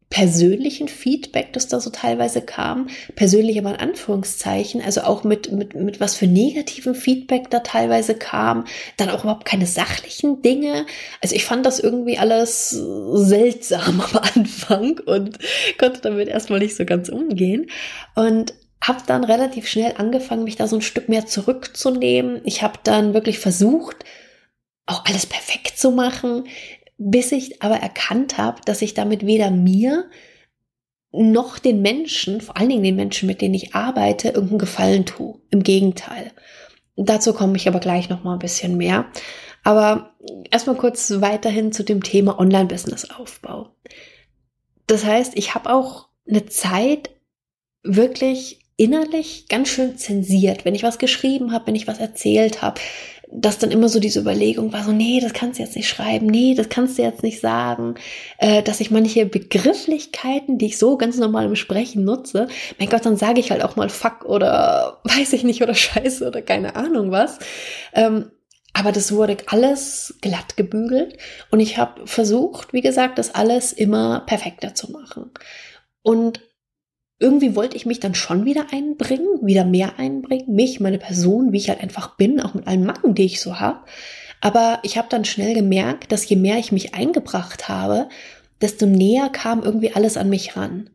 persönlichen 0.09 0.88
Feedback, 0.88 1.51
das 1.53 1.67
da 1.67 1.79
so 1.79 1.89
teilweise 1.89 2.41
kam, 2.41 2.88
persönlich 3.15 3.57
aber 3.57 3.71
in 3.71 3.75
Anführungszeichen, 3.75 4.81
also 4.81 5.01
auch 5.01 5.24
mit, 5.24 5.51
mit, 5.51 5.74
mit 5.75 6.00
was 6.00 6.15
für 6.15 6.27
negativen 6.27 6.95
Feedback 6.95 7.50
da 7.50 7.59
teilweise 7.59 8.15
kam, 8.15 8.65
dann 8.97 9.09
auch 9.09 9.24
überhaupt 9.24 9.45
keine 9.45 9.65
sachlichen 9.65 10.41
Dinge. 10.41 10.85
Also 11.21 11.35
ich 11.35 11.43
fand 11.43 11.65
das 11.65 11.79
irgendwie 11.79 12.17
alles 12.17 12.69
seltsam 12.69 14.01
am 14.13 14.21
Anfang 14.35 15.00
und 15.05 15.39
konnte 15.79 16.01
damit 16.01 16.27
erstmal 16.27 16.59
nicht 16.59 16.75
so 16.75 16.85
ganz 16.85 17.09
umgehen. 17.09 17.67
Und 18.15 18.53
habe 18.81 19.01
dann 19.07 19.24
relativ 19.24 19.67
schnell 19.67 19.95
angefangen, 19.97 20.43
mich 20.43 20.57
da 20.57 20.67
so 20.67 20.75
ein 20.75 20.81
Stück 20.83 21.09
mehr 21.09 21.25
zurückzunehmen. 21.25 22.41
Ich 22.43 22.62
habe 22.62 22.77
dann 22.83 23.15
wirklich 23.15 23.39
versucht, 23.39 24.05
auch 24.85 25.03
alles 25.05 25.25
perfekt 25.25 25.79
zu 25.79 25.89
machen 25.89 26.43
bis 26.97 27.31
ich 27.31 27.61
aber 27.61 27.75
erkannt 27.75 28.37
habe, 28.37 28.61
dass 28.65 28.81
ich 28.81 28.93
damit 28.93 29.25
weder 29.25 29.51
mir 29.51 30.09
noch 31.11 31.59
den 31.59 31.81
Menschen, 31.81 32.41
vor 32.41 32.57
allen 32.57 32.69
Dingen 32.69 32.83
den 32.83 32.95
Menschen, 32.95 33.27
mit 33.27 33.41
denen 33.41 33.53
ich 33.53 33.73
arbeite, 33.73 34.29
irgendeinen 34.29 34.59
Gefallen 34.59 35.05
tue. 35.05 35.39
Im 35.49 35.63
Gegenteil. 35.63 36.31
Dazu 36.97 37.33
komme 37.33 37.57
ich 37.57 37.67
aber 37.67 37.79
gleich 37.79 38.09
noch 38.09 38.23
mal 38.23 38.33
ein 38.33 38.39
bisschen 38.39 38.77
mehr. 38.77 39.05
Aber 39.63 40.15
erstmal 40.51 40.75
kurz 40.75 41.11
weiterhin 41.21 41.71
zu 41.71 41.83
dem 41.83 42.03
Thema 42.03 42.39
Online-Business-Aufbau. 42.39 43.75
Das 44.87 45.05
heißt, 45.05 45.33
ich 45.35 45.55
habe 45.55 45.73
auch 45.73 46.09
eine 46.27 46.45
Zeit 46.45 47.09
wirklich 47.83 48.59
innerlich 48.77 49.47
ganz 49.47 49.69
schön 49.69 49.97
zensiert, 49.97 50.65
wenn 50.65 50.75
ich 50.75 50.83
was 50.83 50.99
geschrieben 50.99 51.51
habe, 51.51 51.67
wenn 51.67 51.75
ich 51.75 51.87
was 51.87 51.99
erzählt 51.99 52.61
habe, 52.61 52.81
dass 53.32 53.58
dann 53.58 53.72
immer 53.72 53.89
so 53.89 54.00
diese 54.00 54.20
Überlegung 54.20 54.72
war, 54.74 54.84
so, 54.84 54.91
nee, 54.91 55.20
das 55.22 55.34
kannst 55.34 55.60
du 55.60 55.63
jetzt 55.63 55.75
nicht 55.75 55.89
schreiben, 55.89 56.27
nee, 56.27 56.53
das 56.55 56.70
kannst 56.70 56.98
du 56.98 57.01
jetzt 57.01 57.24
nicht 57.24 57.39
sagen, 57.39 57.96
äh, 58.38 58.62
dass 58.62 58.79
ich 58.79 58.91
manche 58.91 59.25
Begrifflichkeiten, 59.25 60.58
die 60.58 60.67
ich 60.67 60.77
so 60.77 60.98
ganz 60.98 61.17
normal 61.17 61.46
im 61.46 61.55
Sprechen 61.55 62.03
nutze, 62.03 62.48
mein 62.79 62.89
Gott, 62.89 63.05
dann 63.05 63.17
sage 63.17 63.39
ich 63.39 63.51
halt 63.51 63.63
auch 63.63 63.75
mal 63.75 63.89
fuck 63.89 64.25
oder 64.25 65.00
weiß 65.03 65.34
ich 65.34 65.44
nicht 65.44 65.62
oder 65.62 65.75
scheiße 65.75 66.27
oder 66.27 66.41
keine 66.41 66.75
Ahnung 66.75 67.12
was. 67.12 67.39
Ähm, 67.94 68.32
aber 68.74 68.91
das 68.91 69.13
wurde 69.13 69.38
alles 69.48 70.15
glatt 70.22 70.58
gebügelt 70.58 71.17
und 71.50 71.62
ich 71.62 71.77
habe 71.77 72.05
versucht, 72.05 72.74
wie 72.74 72.82
gesagt, 72.82 73.17
das 73.17 73.34
alles 73.34 73.72
immer 73.72 74.22
perfekter 74.25 74.75
zu 74.75 74.91
machen. 74.91 75.32
Und 76.01 76.41
irgendwie 77.19 77.55
wollte 77.55 77.77
ich 77.77 77.86
mich 77.86 78.00
dann 78.00 78.15
schon 78.15 78.45
wieder 78.45 78.67
einbringen, 78.72 79.39
wieder 79.41 79.63
mehr 79.63 79.98
einbringen, 79.98 80.53
mich, 80.53 80.79
meine 80.79 80.98
Person, 80.98 81.51
wie 81.51 81.57
ich 81.57 81.69
halt 81.69 81.81
einfach 81.81 82.17
bin, 82.17 82.41
auch 82.41 82.53
mit 82.53 82.67
allen 82.67 82.86
Macken, 82.86 83.15
die 83.15 83.25
ich 83.25 83.41
so 83.41 83.60
habe. 83.60 83.79
Aber 84.41 84.79
ich 84.84 84.98
habe 84.98 85.07
dann 85.10 85.25
schnell 85.25 85.53
gemerkt, 85.53 86.12
dass 86.12 86.27
je 86.27 86.36
mehr 86.36 86.57
ich 86.57 86.72
mich 86.72 86.93
eingebracht 86.93 87.69
habe, 87.69 88.10
desto 88.62 88.86
näher 88.86 89.29
kam 89.29 89.63
irgendwie 89.63 89.93
alles 89.93 90.17
an 90.17 90.29
mich 90.29 90.57
ran. 90.57 90.89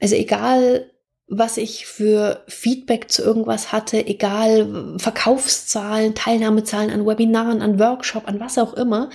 Also 0.00 0.16
egal, 0.16 0.90
was 1.26 1.56
ich 1.56 1.86
für 1.86 2.44
Feedback 2.46 3.10
zu 3.10 3.22
irgendwas 3.22 3.72
hatte, 3.72 4.06
egal 4.06 4.98
Verkaufszahlen, 4.98 6.14
Teilnahmezahlen 6.14 6.90
an 6.90 7.06
Webinaren, 7.06 7.62
an 7.62 7.78
Workshop, 7.78 8.28
an 8.28 8.40
was 8.40 8.58
auch 8.58 8.74
immer. 8.74 9.08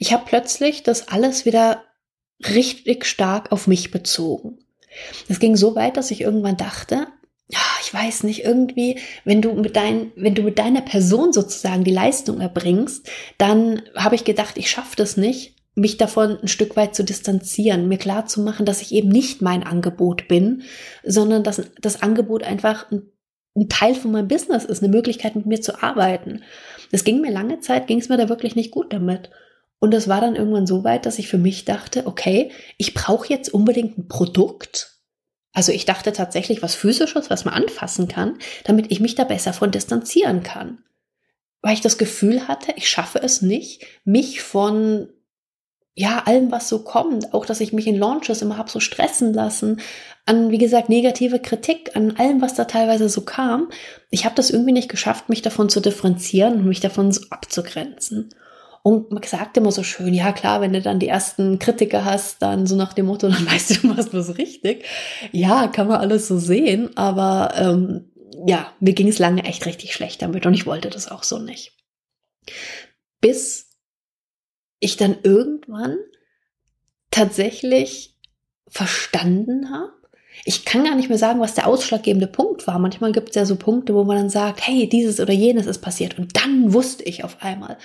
Ich 0.00 0.12
habe 0.12 0.24
plötzlich 0.26 0.82
das 0.82 1.08
alles 1.08 1.44
wieder 1.44 1.84
richtig 2.40 3.04
stark 3.04 3.52
auf 3.52 3.68
mich 3.68 3.92
bezogen. 3.92 4.58
Es 5.28 5.38
ging 5.38 5.56
so 5.56 5.74
weit, 5.74 5.96
dass 5.96 6.10
ich 6.10 6.20
irgendwann 6.20 6.56
dachte, 6.56 7.06
ja, 7.48 7.60
ich 7.82 7.92
weiß 7.92 8.22
nicht, 8.22 8.44
irgendwie, 8.44 8.98
wenn 9.24 9.42
du 9.42 9.52
mit 9.52 9.76
dein, 9.76 10.12
wenn 10.16 10.34
du 10.34 10.42
mit 10.42 10.58
deiner 10.58 10.80
Person 10.80 11.32
sozusagen 11.32 11.84
die 11.84 11.92
Leistung 11.92 12.40
erbringst, 12.40 13.08
dann 13.36 13.82
habe 13.94 14.14
ich 14.14 14.24
gedacht, 14.24 14.56
ich 14.56 14.70
schaffe 14.70 14.96
das 14.96 15.16
nicht, 15.16 15.56
mich 15.74 15.96
davon 15.96 16.38
ein 16.40 16.48
Stück 16.48 16.76
weit 16.76 16.94
zu 16.94 17.02
distanzieren, 17.02 17.88
mir 17.88 17.98
klar 17.98 18.26
zu 18.26 18.40
machen, 18.42 18.66
dass 18.66 18.82
ich 18.82 18.92
eben 18.92 19.08
nicht 19.08 19.42
mein 19.42 19.62
Angebot 19.62 20.28
bin, 20.28 20.62
sondern 21.02 21.44
dass 21.44 21.62
das 21.80 22.02
Angebot 22.02 22.42
einfach 22.42 22.90
ein, 22.90 23.02
ein 23.54 23.68
Teil 23.68 23.94
von 23.94 24.12
meinem 24.12 24.28
Business 24.28 24.64
ist, 24.64 24.82
eine 24.82 24.92
Möglichkeit 24.92 25.36
mit 25.36 25.46
mir 25.46 25.60
zu 25.60 25.82
arbeiten. 25.82 26.42
Es 26.90 27.04
ging 27.04 27.20
mir 27.20 27.30
lange 27.30 27.60
Zeit, 27.60 27.86
ging 27.86 27.98
es 27.98 28.08
mir 28.08 28.18
da 28.18 28.28
wirklich 28.28 28.54
nicht 28.54 28.70
gut 28.70 28.92
damit. 28.92 29.30
Und 29.82 29.92
es 29.94 30.06
war 30.06 30.20
dann 30.20 30.36
irgendwann 30.36 30.68
so 30.68 30.84
weit, 30.84 31.06
dass 31.06 31.18
ich 31.18 31.26
für 31.26 31.38
mich 31.38 31.64
dachte, 31.64 32.06
okay, 32.06 32.52
ich 32.78 32.94
brauche 32.94 33.28
jetzt 33.28 33.52
unbedingt 33.52 33.98
ein 33.98 34.06
Produkt. 34.06 35.00
Also 35.52 35.72
ich 35.72 35.86
dachte 35.86 36.12
tatsächlich 36.12 36.62
was 36.62 36.76
physisches, 36.76 37.30
was 37.30 37.44
man 37.44 37.54
anfassen 37.54 38.06
kann, 38.06 38.38
damit 38.62 38.92
ich 38.92 39.00
mich 39.00 39.16
da 39.16 39.24
besser 39.24 39.52
von 39.52 39.72
distanzieren 39.72 40.44
kann. 40.44 40.84
Weil 41.62 41.74
ich 41.74 41.80
das 41.80 41.98
Gefühl 41.98 42.46
hatte, 42.46 42.72
ich 42.76 42.88
schaffe 42.88 43.20
es 43.24 43.42
nicht, 43.42 43.84
mich 44.04 44.40
von 44.40 45.08
ja, 45.96 46.22
allem, 46.26 46.52
was 46.52 46.68
so 46.68 46.84
kommt, 46.84 47.34
auch 47.34 47.44
dass 47.44 47.60
ich 47.60 47.72
mich 47.72 47.88
in 47.88 47.98
Launches 47.98 48.40
immer 48.40 48.58
habe 48.58 48.70
so 48.70 48.78
stressen 48.78 49.34
lassen, 49.34 49.80
an, 50.26 50.52
wie 50.52 50.58
gesagt, 50.58 50.90
negative 50.90 51.40
Kritik, 51.40 51.96
an 51.96 52.16
allem, 52.18 52.40
was 52.40 52.54
da 52.54 52.66
teilweise 52.66 53.08
so 53.08 53.22
kam. 53.22 53.68
Ich 54.10 54.26
habe 54.26 54.36
das 54.36 54.50
irgendwie 54.50 54.72
nicht 54.72 54.88
geschafft, 54.88 55.28
mich 55.28 55.42
davon 55.42 55.68
zu 55.68 55.80
differenzieren 55.80 56.60
und 56.60 56.66
mich 56.66 56.78
davon 56.78 57.10
so 57.10 57.22
abzugrenzen. 57.30 58.32
Und 58.82 59.12
man 59.12 59.22
sagt 59.22 59.56
immer 59.56 59.70
so 59.70 59.84
schön, 59.84 60.12
ja 60.12 60.32
klar, 60.32 60.60
wenn 60.60 60.72
du 60.72 60.82
dann 60.82 60.98
die 60.98 61.06
ersten 61.06 61.60
Kritiker 61.60 62.04
hast, 62.04 62.42
dann 62.42 62.66
so 62.66 62.74
nach 62.74 62.92
dem 62.94 63.06
Motto, 63.06 63.28
dann 63.30 63.46
weißt 63.46 63.70
du, 63.70 63.74
du 63.74 63.86
machst 63.88 64.12
was 64.12 64.36
richtig. 64.38 64.84
Ja, 65.30 65.68
kann 65.68 65.88
man 65.88 66.00
alles 66.00 66.28
so 66.28 66.38
sehen, 66.38 66.96
aber 66.96 67.52
ähm, 67.56 68.10
ja, 68.46 68.72
mir 68.80 68.92
ging 68.92 69.08
es 69.08 69.18
lange 69.18 69.44
echt 69.44 69.66
richtig 69.66 69.94
schlecht 69.94 70.22
damit 70.22 70.46
und 70.46 70.54
ich 70.54 70.66
wollte 70.66 70.90
das 70.90 71.08
auch 71.08 71.22
so 71.22 71.38
nicht. 71.38 71.72
Bis 73.20 73.70
ich 74.80 74.96
dann 74.96 75.16
irgendwann 75.22 75.98
tatsächlich 77.12 78.16
verstanden 78.66 79.70
habe, 79.70 79.92
ich 80.44 80.64
kann 80.64 80.82
gar 80.82 80.96
nicht 80.96 81.08
mehr 81.08 81.18
sagen, 81.18 81.40
was 81.40 81.54
der 81.54 81.66
ausschlaggebende 81.66 82.26
Punkt 82.26 82.66
war. 82.66 82.78
Manchmal 82.78 83.12
gibt 83.12 83.28
es 83.28 83.34
ja 83.36 83.44
so 83.44 83.56
Punkte, 83.56 83.94
wo 83.94 84.02
man 84.02 84.16
dann 84.16 84.30
sagt, 84.30 84.66
hey, 84.66 84.88
dieses 84.88 85.20
oder 85.20 85.32
jenes 85.32 85.66
ist 85.66 85.80
passiert. 85.80 86.18
Und 86.18 86.36
dann 86.36 86.72
wusste 86.72 87.04
ich 87.04 87.22
auf 87.22 87.42
einmal. 87.42 87.76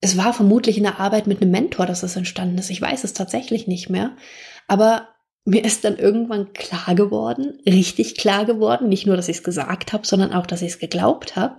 Es 0.00 0.16
war 0.16 0.32
vermutlich 0.32 0.76
in 0.76 0.84
der 0.84 1.00
Arbeit 1.00 1.26
mit 1.26 1.42
einem 1.42 1.50
Mentor, 1.50 1.86
dass 1.86 2.02
es 2.02 2.16
entstanden 2.16 2.58
ist. 2.58 2.70
Ich 2.70 2.80
weiß 2.80 3.04
es 3.04 3.14
tatsächlich 3.14 3.66
nicht 3.66 3.90
mehr. 3.90 4.16
Aber 4.68 5.08
mir 5.44 5.64
ist 5.64 5.84
dann 5.84 5.96
irgendwann 5.96 6.52
klar 6.52 6.94
geworden, 6.94 7.58
richtig 7.66 8.16
klar 8.16 8.44
geworden, 8.44 8.88
nicht 8.88 9.06
nur, 9.06 9.16
dass 9.16 9.28
ich 9.28 9.38
es 9.38 9.42
gesagt 9.42 9.92
habe, 9.92 10.06
sondern 10.06 10.32
auch, 10.32 10.46
dass 10.46 10.62
ich 10.62 10.72
es 10.72 10.78
geglaubt 10.78 11.36
habe. 11.36 11.56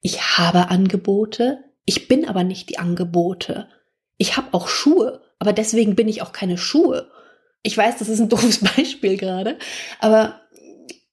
Ich 0.00 0.38
habe 0.38 0.68
Angebote, 0.68 1.58
ich 1.84 2.08
bin 2.08 2.28
aber 2.28 2.44
nicht 2.44 2.70
die 2.70 2.78
Angebote. 2.78 3.68
Ich 4.18 4.36
habe 4.36 4.48
auch 4.52 4.68
Schuhe, 4.68 5.20
aber 5.38 5.52
deswegen 5.52 5.96
bin 5.96 6.08
ich 6.08 6.22
auch 6.22 6.32
keine 6.32 6.56
Schuhe. 6.56 7.10
Ich 7.62 7.76
weiß, 7.76 7.98
das 7.98 8.08
ist 8.08 8.20
ein 8.20 8.28
doofes 8.30 8.60
Beispiel 8.60 9.16
gerade, 9.16 9.58
aber 9.98 10.40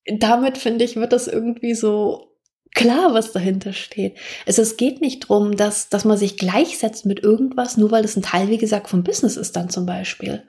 damit 0.06 0.58
finde 0.58 0.86
ich, 0.86 0.96
wird 0.96 1.14
das 1.14 1.28
irgendwie 1.28 1.74
so 1.74 2.31
klar, 2.74 3.14
was 3.14 3.32
dahinter 3.32 3.74
steht. 3.74 4.18
Also 4.46 4.62
es 4.62 4.78
geht 4.78 5.02
nicht 5.02 5.28
drum, 5.28 5.56
dass, 5.56 5.90
dass 5.90 6.06
man 6.06 6.18
sich 6.18 6.38
gleichsetzt 6.38 7.06
mit 7.06 7.22
irgendwas, 7.22 7.78
nur 7.78 7.92
weil 7.92 8.06
es 8.06 8.16
ein 8.16 8.24
Teil, 8.24 8.50
wie 8.50 8.58
gesagt, 8.58 8.90
vom 8.90 9.04
Business 9.04 9.38
ist 9.38 9.56
dann 9.56 9.70
zum 9.70 9.86
Beispiel. 9.86 10.44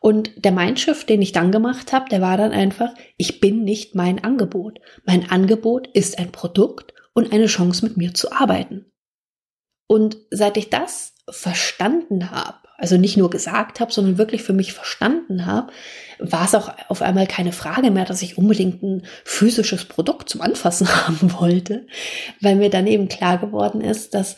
Und 0.00 0.44
der 0.44 0.52
Mindshift, 0.52 1.08
den 1.08 1.22
ich 1.22 1.32
dann 1.32 1.50
gemacht 1.50 1.92
habe, 1.92 2.10
der 2.10 2.20
war 2.20 2.36
dann 2.36 2.52
einfach, 2.52 2.92
ich 3.16 3.40
bin 3.40 3.64
nicht 3.64 3.94
mein 3.94 4.22
Angebot. 4.22 4.78
Mein 5.06 5.30
Angebot 5.30 5.88
ist 5.94 6.18
ein 6.18 6.30
Produkt 6.30 6.92
und 7.14 7.32
eine 7.32 7.46
Chance, 7.46 7.86
mit 7.86 7.96
mir 7.96 8.12
zu 8.12 8.30
arbeiten. 8.30 8.84
Und 9.86 10.18
seit 10.30 10.58
ich 10.58 10.68
das 10.68 11.13
verstanden 11.28 12.30
habe, 12.30 12.58
also 12.76 12.96
nicht 12.96 13.16
nur 13.16 13.30
gesagt 13.30 13.80
habe, 13.80 13.92
sondern 13.92 14.18
wirklich 14.18 14.42
für 14.42 14.52
mich 14.52 14.72
verstanden 14.72 15.46
habe, 15.46 15.72
war 16.18 16.44
es 16.44 16.54
auch 16.54 16.72
auf 16.88 17.02
einmal 17.02 17.26
keine 17.26 17.52
Frage 17.52 17.90
mehr, 17.90 18.04
dass 18.04 18.22
ich 18.22 18.38
unbedingt 18.38 18.82
ein 18.82 19.06
physisches 19.24 19.86
Produkt 19.86 20.28
zum 20.28 20.40
Anfassen 20.40 20.88
haben 21.06 21.32
wollte, 21.34 21.86
weil 22.40 22.56
mir 22.56 22.70
dann 22.70 22.86
eben 22.86 23.08
klar 23.08 23.38
geworden 23.38 23.80
ist, 23.80 24.14
dass 24.14 24.36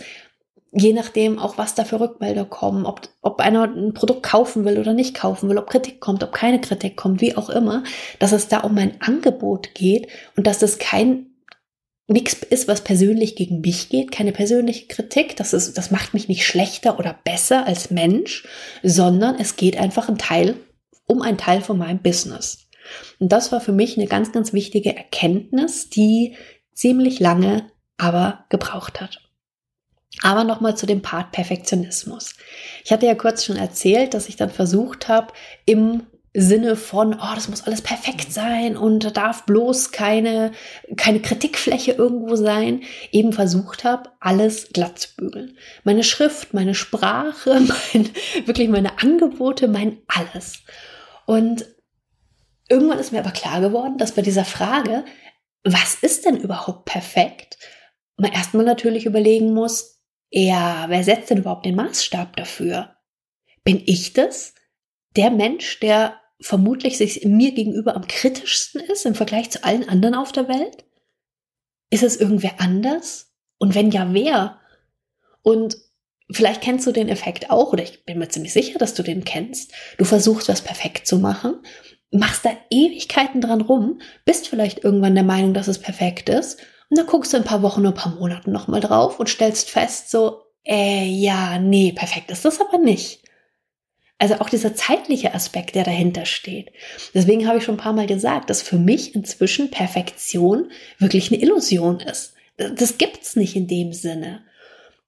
je 0.73 0.93
nachdem 0.93 1.38
auch 1.38 1.57
was 1.57 1.75
da 1.75 1.85
für 1.85 2.00
Rückmelder 2.00 2.45
kommen, 2.45 2.85
ob, 2.85 3.09
ob 3.23 3.40
einer 3.40 3.64
ein 3.64 3.95
Produkt 3.95 4.23
kaufen 4.23 4.64
will 4.64 4.78
oder 4.78 4.93
nicht 4.93 5.14
kaufen 5.14 5.49
will, 5.49 5.59
ob 5.59 5.71
Kritik 5.71 6.00
kommt, 6.00 6.23
ob 6.23 6.33
keine 6.33 6.61
Kritik 6.61 6.97
kommt, 6.97 7.21
wie 7.21 7.37
auch 7.37 7.49
immer, 7.49 7.83
dass 8.19 8.33
es 8.33 8.49
da 8.49 8.59
um 8.61 8.75
mein 8.75 9.00
Angebot 9.00 9.75
geht 9.75 10.09
und 10.37 10.47
dass 10.47 10.59
das 10.59 10.78
kein 10.78 11.26
nichts 12.08 12.34
ist, 12.34 12.68
was 12.68 12.82
persönlich 12.82 13.34
gegen 13.34 13.60
mich 13.60 13.88
geht, 13.88 14.12
keine 14.12 14.32
persönliche 14.32 14.86
Kritik, 14.86 15.36
das 15.36 15.52
ist, 15.52 15.76
das 15.76 15.90
macht 15.90 16.14
mich 16.14 16.28
nicht 16.28 16.46
schlechter 16.46 16.98
oder 16.98 17.18
besser 17.25 17.66
als 17.66 17.90
Mensch, 17.90 18.46
sondern 18.82 19.36
es 19.38 19.56
geht 19.56 19.76
einfach 19.76 20.08
ein 20.08 20.18
Teil, 20.18 20.56
um 21.06 21.20
ein 21.22 21.38
Teil 21.38 21.60
von 21.60 21.78
meinem 21.78 21.98
Business. 21.98 22.68
Und 23.18 23.32
das 23.32 23.50
war 23.50 23.60
für 23.60 23.72
mich 23.72 23.96
eine 23.96 24.06
ganz, 24.06 24.30
ganz 24.30 24.52
wichtige 24.52 24.96
Erkenntnis, 24.96 25.90
die 25.90 26.36
ziemlich 26.72 27.18
lange 27.18 27.70
aber 27.96 28.44
gebraucht 28.50 29.00
hat. 29.00 29.22
Aber 30.22 30.44
nochmal 30.44 30.76
zu 30.76 30.86
dem 30.86 31.02
Part 31.02 31.32
Perfektionismus. 31.32 32.36
Ich 32.84 32.92
hatte 32.92 33.06
ja 33.06 33.14
kurz 33.14 33.44
schon 33.44 33.56
erzählt, 33.56 34.14
dass 34.14 34.28
ich 34.28 34.36
dann 34.36 34.50
versucht 34.50 35.08
habe, 35.08 35.32
im 35.66 36.06
Sinne 36.38 36.76
von, 36.76 37.14
oh, 37.14 37.35
das 37.35 37.49
muss 37.49 37.62
alles 37.62 37.81
perfekt 37.81 38.31
sein 38.31 38.76
und 38.76 39.05
da 39.05 39.11
darf 39.11 39.47
bloß 39.47 39.90
keine, 39.90 40.52
keine 40.97 41.21
Kritikfläche 41.21 41.93
irgendwo 41.93 42.37
sein, 42.37 42.83
eben 43.11 43.33
versucht 43.33 43.85
habe, 43.85 44.11
alles 44.21 44.69
glatt 44.69 44.99
zu 44.99 45.16
bügeln. 45.16 45.57
Meine 45.85 46.05
Schrift, 46.05 46.52
meine 46.52 46.75
Sprache, 46.75 47.61
mein, 47.93 48.11
wirklich 48.45 48.69
meine 48.69 48.99
Angebote, 49.00 49.66
mein 49.66 49.99
alles. 50.09 50.59
Und 51.25 51.64
irgendwann 52.69 52.99
ist 52.99 53.12
mir 53.12 53.21
aber 53.21 53.31
klar 53.31 53.62
geworden, 53.62 53.97
dass 53.97 54.12
bei 54.12 54.23
dieser 54.23 54.45
Frage, 54.45 55.07
was 55.64 55.95
ist 55.95 56.26
denn 56.26 56.37
überhaupt 56.37 56.85
perfekt, 56.85 57.57
man 58.19 58.33
erstmal 58.33 58.66
natürlich 58.66 59.07
überlegen 59.07 59.55
muss, 59.55 60.02
ja, 60.28 60.85
wer 60.88 61.02
setzt 61.02 61.31
denn 61.31 61.38
überhaupt 61.38 61.64
den 61.64 61.76
Maßstab 61.76 62.37
dafür? 62.37 62.97
Bin 63.64 63.83
ich 63.87 64.12
das? 64.12 64.55
Der 65.16 65.31
Mensch, 65.31 65.81
der 65.81 66.21
vermutlich 66.40 66.99
sich 66.99 67.25
mir 67.25 67.52
gegenüber 67.52 67.97
am 67.97 68.07
kritischsten 68.07 68.81
ist 68.81 69.07
im 69.07 69.14
Vergleich 69.14 69.50
zu 69.50 69.64
allen 69.64 69.88
anderen 69.88 70.14
auf 70.14 70.33
der 70.33 70.49
Welt? 70.49 70.85
Ist 71.90 72.02
es 72.02 72.16
irgendwer 72.16 72.61
anders? 72.61 73.33
Und 73.59 73.75
wenn 73.75 73.90
ja, 73.90 74.12
wer? 74.12 74.61
Und 75.43 75.76
vielleicht 76.31 76.61
kennst 76.61 76.87
du 76.87 76.93
den 76.93 77.09
Effekt 77.09 77.50
auch, 77.50 77.73
oder 77.73 77.83
ich 77.83 78.05
bin 78.05 78.19
mir 78.19 78.28
ziemlich 78.28 78.52
sicher, 78.52 78.78
dass 78.78 78.95
du 78.95 79.02
den 79.02 79.25
kennst. 79.25 79.73
Du 79.97 80.05
versuchst, 80.05 80.49
was 80.49 80.61
perfekt 80.62 81.07
zu 81.07 81.19
machen, 81.19 81.62
machst 82.11 82.45
da 82.45 82.50
Ewigkeiten 82.71 83.40
dran 83.40 83.61
rum, 83.61 84.00
bist 84.25 84.49
vielleicht 84.49 84.85
irgendwann 84.85 85.14
der 85.14 85.25
Meinung, 85.25 85.55
dass 85.55 85.69
es 85.69 85.78
perfekt 85.78 86.28
ist, 86.28 86.61
Und 86.88 86.99
dann 86.99 87.07
guckst 87.07 87.33
du 87.33 87.37
ein 87.37 87.45
paar 87.45 87.62
Wochen 87.62 87.81
oder 87.81 87.90
ein 87.90 87.95
paar 87.95 88.14
Monaten 88.14 88.52
nochmal 88.52 88.81
drauf 88.81 89.19
und 89.19 89.28
stellst 89.28 89.71
fest, 89.71 90.11
so, 90.11 90.43
äh, 90.64 91.05
ja, 91.05 91.59
nee, 91.59 91.93
perfekt 91.93 92.31
ist 92.31 92.45
das 92.45 92.61
aber 92.61 92.78
nicht. 92.78 93.23
Also 94.18 94.37
auch 94.37 94.49
dieser 94.49 94.75
zeitliche 94.75 95.35
Aspekt, 95.35 95.75
der 95.75 95.85
dahinter 95.85 96.25
steht. 96.25 96.73
Deswegen 97.12 97.46
habe 97.46 97.58
ich 97.58 97.64
schon 97.64 97.75
ein 97.75 97.80
paar 97.80 97.92
Mal 97.92 98.06
gesagt, 98.06 98.49
dass 98.49 98.62
für 98.62 98.78
mich 98.78 99.14
inzwischen 99.14 99.70
Perfektion 99.70 100.70
wirklich 100.99 101.30
eine 101.30 101.42
Illusion 101.42 102.00
ist. 102.00 102.35
Das 102.56 102.96
gibt's 102.96 103.37
nicht 103.37 103.56
in 103.56 103.66
dem 103.66 103.92
Sinne. 103.92 104.42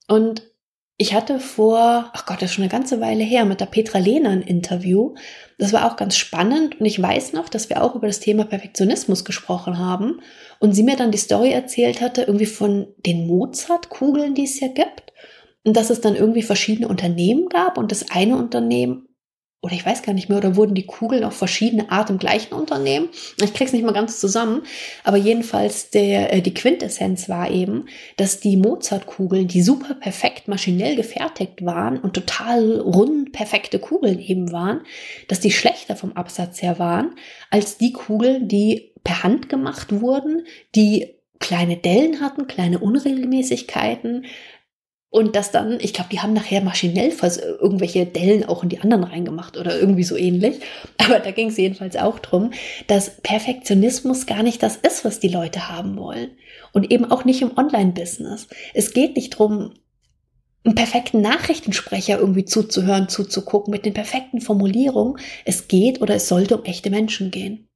Und 0.09 0.43
ich 1.01 1.15
hatte 1.15 1.39
vor, 1.39 2.11
ach 2.13 2.27
Gott, 2.27 2.43
das 2.43 2.51
ist 2.51 2.55
schon 2.57 2.65
eine 2.65 2.73
ganze 2.73 3.01
Weile 3.01 3.23
her, 3.23 3.45
mit 3.45 3.61
der 3.61 3.67
Petra 3.67 3.99
Lehner 3.99 4.31
ein 4.31 4.43
Interview. 4.43 5.15
Das 5.57 5.73
war 5.73 5.91
auch 5.91 5.97
ganz 5.97 6.17
spannend 6.17 6.81
und 6.81 6.87
ich 6.87 7.01
weiß 7.01 7.33
noch, 7.33 7.49
dass 7.49 7.71
wir 7.71 7.83
auch 7.83 7.95
über 7.95 8.09
das 8.09 8.19
Thema 8.19 8.45
Perfektionismus 8.45 9.25
gesprochen 9.25 9.79
haben 9.79 10.21
und 10.59 10.73
sie 10.73 10.83
mir 10.83 10.97
dann 10.97 11.13
die 11.13 11.19
Story 11.19 11.53
erzählt 11.53 12.01
hatte, 12.01 12.23
irgendwie 12.23 12.47
von 12.47 12.89
den 13.07 13.29
Mozart-Kugeln, 13.29 14.35
die 14.35 14.45
es 14.45 14.59
ja 14.59 14.69
gibt 14.69 15.13
und 15.69 15.77
dass 15.77 15.91
es 15.91 16.01
dann 16.01 16.17
irgendwie 16.17 16.43
verschiedene 16.43 16.89
Unternehmen 16.89 17.51
gab 17.51 17.77
und 17.77 17.93
das 17.93 18.11
eine 18.11 18.39
Unternehmen 18.39 19.05
oder 19.61 19.75
ich 19.75 19.85
weiß 19.85 20.03
gar 20.03 20.13
nicht 20.13 20.29
mehr, 20.29 20.39
oder 20.39 20.57
wurden 20.57 20.75
die 20.77 20.87
Kugeln 20.87 21.25
auf 21.25 21.35
verschiedene 21.35 21.91
Art 21.91 22.11
im 22.11 22.19
gleichen 22.19 22.55
Unternehmen? 22.55 23.09
Ich 23.43 23.53
krieg's 23.53 23.73
nicht 23.73 23.85
mal 23.85 23.93
ganz 23.93 24.21
zusammen, 24.21 24.63
aber 25.03 25.17
jedenfalls 25.17 25.91
der, 25.91 26.33
äh, 26.33 26.41
die 26.41 26.55
Quintessenz 26.55 27.29
war 27.29 27.51
eben, 27.51 27.87
dass 28.17 28.39
die 28.41 28.57
Mozart-Kugeln, 28.57 29.49
die 29.49 29.61
super 29.61 29.95
perfekt 29.95 30.47
maschinell 30.47 30.95
gefertigt 30.97 31.67
waren 31.67 31.99
und 31.99 32.15
total 32.15 32.81
rund 32.81 33.33
perfekte 33.33 33.79
Kugeln 33.81 34.21
eben 34.21 34.53
waren, 34.53 34.83
dass 35.27 35.41
die 35.41 35.51
schlechter 35.51 35.97
vom 35.97 36.13
Absatz 36.13 36.63
her 36.63 36.79
waren, 36.79 37.17
als 37.51 37.77
die 37.77 37.93
Kugeln, 37.93 38.47
die 38.49 38.95
per 39.03 39.25
Hand 39.25 39.49
gemacht 39.51 40.01
wurden, 40.01 40.47
die 40.77 41.19
kleine 41.41 41.77
Dellen 41.77 42.21
hatten, 42.21 42.47
kleine 42.47 42.79
Unregelmäßigkeiten, 42.79 44.25
und 45.11 45.37
das 45.37 45.51
dann, 45.51 45.79
ich 45.81 45.95
glaube, 45.95 46.11
die 46.13 46.21
haben 46.21 46.35
nachher 46.35 46.61
maschinell 46.61 47.13
irgendwelche 47.61 48.05
Dellen 48.05 48.45
auch 48.45 48.63
in 48.63 48.69
die 48.69 48.81
anderen 48.81 49.05
reingemacht 49.05 49.57
oder 49.57 49.79
irgendwie 49.79 50.05
so 50.05 50.17
ähnlich. 50.17 50.61
Aber 50.99 51.19
da 51.21 51.31
ging 51.31 51.49
es 51.49 51.57
jedenfalls 51.57 51.97
auch 51.97 52.19
drum, 52.19 52.53
dass 52.89 53.17
Perfektionismus 53.23 54.27
gar 54.27 54.43
nicht 54.43 54.63
das 54.63 54.77
ist, 54.77 55.05
was 55.05 55.19
die 55.19 55.29
Leute 55.29 55.69
haben 55.71 55.97
wollen. 55.97 56.33
Und 56.73 56.91
eben 56.93 57.11
auch 57.11 57.25
nicht 57.25 57.41
im 57.41 57.57
Online-Business. 57.57 58.49
Es 58.75 58.93
geht 58.93 59.17
nicht 59.17 59.31
drum, 59.31 59.73
einen 60.65 60.75
perfekten 60.75 61.23
Nachrichtensprecher 61.23 62.19
irgendwie 62.19 62.45
zuzuhören, 62.45 63.09
zuzugucken 63.09 63.71
mit 63.71 63.87
den 63.87 63.95
perfekten 63.95 64.43
Formulierungen. 64.43 65.19
Es 65.47 65.69
geht 65.69 66.03
oder 66.03 66.17
es 66.17 66.29
sollte 66.29 66.59
um 66.59 66.65
echte 66.65 66.91
Menschen 66.91 67.31
gehen. 67.31 67.68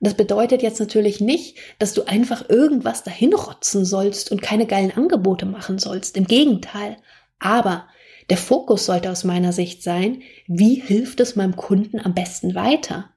Das 0.00 0.14
bedeutet 0.14 0.62
jetzt 0.62 0.78
natürlich 0.78 1.20
nicht, 1.20 1.56
dass 1.78 1.94
du 1.94 2.04
einfach 2.06 2.48
irgendwas 2.48 3.02
dahin 3.02 3.32
rotzen 3.32 3.84
sollst 3.84 4.30
und 4.30 4.42
keine 4.42 4.66
geilen 4.66 4.92
Angebote 4.92 5.46
machen 5.46 5.78
sollst. 5.78 6.16
Im 6.16 6.26
Gegenteil. 6.26 6.98
Aber 7.38 7.88
der 8.28 8.36
Fokus 8.36 8.86
sollte 8.86 9.10
aus 9.10 9.24
meiner 9.24 9.52
Sicht 9.52 9.82
sein, 9.82 10.22
wie 10.46 10.74
hilft 10.74 11.20
es 11.20 11.36
meinem 11.36 11.56
Kunden 11.56 11.98
am 11.98 12.14
besten 12.14 12.54
weiter? 12.54 13.10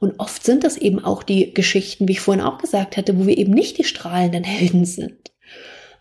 Und 0.00 0.18
oft 0.18 0.44
sind 0.44 0.64
das 0.64 0.76
eben 0.76 1.02
auch 1.02 1.22
die 1.22 1.54
Geschichten, 1.54 2.08
wie 2.08 2.12
ich 2.12 2.20
vorhin 2.20 2.42
auch 2.42 2.58
gesagt 2.58 2.96
hatte, 2.96 3.18
wo 3.18 3.26
wir 3.26 3.38
eben 3.38 3.52
nicht 3.52 3.78
die 3.78 3.84
strahlenden 3.84 4.44
Helden 4.44 4.84
sind. 4.84 5.32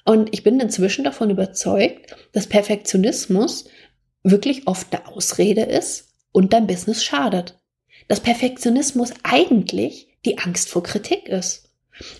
Und 0.06 0.34
ich 0.34 0.44
bin 0.44 0.60
inzwischen 0.60 1.04
davon 1.04 1.30
überzeugt, 1.30 2.16
dass 2.32 2.48
Perfektionismus 2.48 3.66
wirklich 4.24 4.68
oft 4.68 4.94
eine 4.94 5.08
Ausrede 5.08 5.62
ist 5.62 6.16
und 6.32 6.54
dein 6.54 6.68
Business 6.68 7.04
schadet 7.04 7.61
dass 8.08 8.20
Perfektionismus 8.20 9.12
eigentlich 9.24 10.08
die 10.26 10.38
Angst 10.38 10.70
vor 10.70 10.84
Kritik 10.84 11.28
ist. 11.28 11.70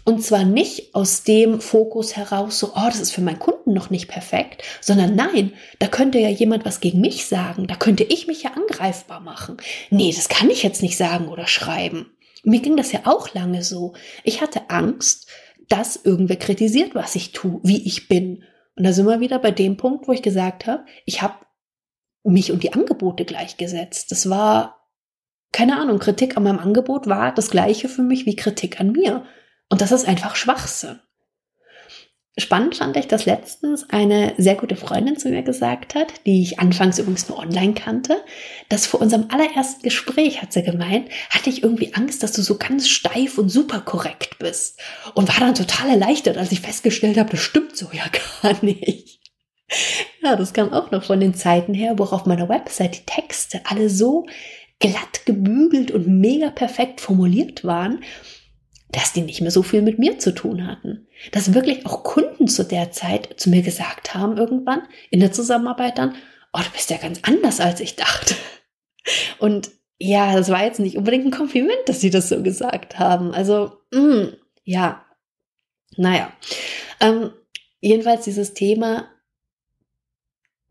Und 0.06 0.24
zwar 0.24 0.44
nicht 0.44 0.94
aus 0.94 1.24
dem 1.24 1.60
Fokus 1.62 2.16
heraus, 2.16 2.60
so, 2.60 2.74
oh, 2.76 2.86
das 2.86 3.00
ist 3.00 3.12
für 3.12 3.22
meinen 3.22 3.40
Kunden 3.40 3.74
noch 3.74 3.90
nicht 3.90 4.08
perfekt, 4.08 4.64
sondern 4.80 5.16
nein, 5.16 5.54
da 5.80 5.88
könnte 5.88 6.20
ja 6.20 6.30
jemand 6.30 6.66
was 6.66 6.82
gegen 6.82 7.02
mich 7.02 7.26
sagen, 7.26 7.68
da 7.68 7.76
könnte 7.76 8.04
ich 8.04 8.28
mich 8.28 8.44
ja 8.44 8.52
angreifbar 8.52 9.22
machen. 9.22 9.58
Nee, 9.90 10.14
das 10.16 10.30
kann 10.30 10.50
ich 10.50 10.64
jetzt 10.64 10.82
nicht 10.82 10.98
sagen 10.98 11.30
oder 11.30 11.48
schreiben. 11.48 12.12
Mir 12.44 12.60
ging 12.60 12.78
das 12.78 12.92
ja 12.92 13.02
auch 13.06 13.34
lange 13.34 13.64
so. 13.64 13.94
Ich 14.24 14.42
hatte 14.42 14.70
Angst, 14.70 15.28
dass 15.68 15.96
irgendwer 15.96 16.38
kritisiert, 16.38 16.96
was 16.96 17.16
ich 17.16 17.32
tue, 17.32 17.60
wie 17.64 17.86
ich 17.86 18.08
bin. 18.08 18.44
Und 18.76 18.84
da 18.84 18.94
sind 18.94 19.06
wir 19.06 19.20
wieder 19.20 19.40
bei 19.40 19.52
dem 19.52 19.78
Punkt, 19.78 20.08
wo 20.08 20.12
ich 20.12 20.22
gesagt 20.22 20.68
habe, 20.68 20.86
ich 21.06 21.22
habe 21.22 21.36
mich 22.24 22.52
und 22.52 22.64
die 22.64 22.74
Angebote 22.74 23.26
gleichgesetzt. 23.26 24.12
Das 24.12 24.30
war 24.30 24.81
keine 25.52 25.80
Ahnung, 25.80 26.00
Kritik 26.00 26.38
an 26.38 26.44
meinem 26.44 26.60
Angebot 26.60 27.08
war 27.08 27.34
das 27.34 27.50
gleiche 27.50 27.90
für 27.90 28.04
mich 28.04 28.26
wie 28.26 28.36
Kritik 28.36 28.80
an 28.80 28.92
mir. 28.92 29.26
Und 29.70 29.82
das 29.82 29.92
ist 29.92 30.08
einfach 30.08 30.36
Schwachsinn. 30.36 31.00
Spannend 32.38 32.78
fand 32.78 32.96
ich, 32.96 33.08
dass 33.08 33.26
letztens 33.26 33.90
eine 33.90 34.34
sehr 34.38 34.56
gute 34.56 34.78
Freundin 34.78 35.18
zu 35.18 35.28
mir 35.28 35.44
gesagt 35.44 35.96
hat, 35.96 36.26
die 36.26 36.42
ich 36.42 36.60
anfangs 36.60 36.98
übrigens 36.98 37.28
nur 37.28 37.38
online 37.38 37.74
kannte, 37.74 38.24
dass 38.70 38.88
vor 38.88 39.02
unserem 39.02 39.26
allerersten 39.30 39.84
Gespräch, 39.84 40.42
hat 40.42 40.54
sie 40.54 40.64
gemeint, 40.64 41.10
hatte 41.30 41.50
ich 41.50 41.62
irgendwie 41.62 41.94
Angst, 41.94 42.24
dass 42.24 42.32
du 42.32 42.42
so 42.42 42.58
ganz 42.58 42.88
steif 42.88 43.38
und 43.38 43.50
super 43.50 43.82
korrekt 43.82 44.40
bist. 44.40 44.80
Und 45.14 45.28
war 45.28 45.46
dann 45.46 45.56
total 45.56 45.90
erleichtert, 45.90 46.38
als 46.38 46.54
ich 46.54 46.62
festgestellt 46.62 47.18
habe, 47.18 47.32
das 47.32 47.42
stimmt 47.42 47.76
so 47.76 47.90
ja 47.92 48.06
gar 48.42 48.64
nicht. 48.64 49.20
Ja, 50.22 50.38
das 50.38 50.54
kam 50.54 50.72
auch 50.72 50.92
noch 50.92 51.04
von 51.04 51.20
den 51.20 51.34
Zeiten 51.34 51.74
her, 51.74 51.96
wo 51.98 52.04
auch 52.04 52.14
auf 52.14 52.26
meiner 52.26 52.48
Website 52.48 52.96
die 52.96 53.06
Texte 53.06 53.62
alle 53.66 53.90
so 53.90 54.26
glatt 54.82 55.26
gebügelt 55.26 55.92
und 55.92 56.08
mega 56.08 56.50
perfekt 56.50 57.00
formuliert 57.00 57.64
waren, 57.64 58.04
dass 58.92 59.14
die 59.14 59.22
nicht 59.22 59.40
mehr 59.40 59.52
so 59.52 59.64
viel 59.64 59.82
mit 59.82 60.00
mir 60.00 60.20
zu 60.20 60.34
tun 60.34 60.68
hatten. 60.68 61.08
Dass 61.32 61.54
wirklich 61.54 61.86
auch 61.86 62.04
Kunden 62.04 62.50
zu 62.50 62.66
der 62.66 62.92
Zeit 62.92 63.40
zu 63.40 63.50
mir 63.50 63.62
gesagt 63.62 64.14
haben 64.14 64.38
irgendwann 64.38 64.82
in 65.10 65.22
der 65.22 65.32
Zusammenarbeit 65.32 65.98
dann, 65.98 66.16
oh, 66.52 66.60
du 66.60 66.70
bist 66.72 66.90
ja 66.90 66.98
ganz 66.98 67.20
anders 67.22 67.62
als 67.62 67.80
ich 67.80 67.96
dachte. 67.96 68.36
Und 69.40 69.72
ja, 69.98 70.36
das 70.36 70.50
war 70.50 70.66
jetzt 70.66 70.80
nicht 70.80 70.98
unbedingt 70.98 71.26
ein 71.26 71.32
Kompliment, 71.32 71.80
dass 71.86 72.02
sie 72.02 72.10
das 72.10 72.30
so 72.30 72.42
gesagt 72.42 73.00
haben. 73.00 73.34
Also, 73.34 73.72
mh, 73.94 74.02
mm, 74.02 74.34
ja, 74.64 75.06
naja. 75.96 76.34
Ähm, 77.00 77.32
jedenfalls 77.80 78.26
dieses 78.26 78.54
Thema, 78.54 79.08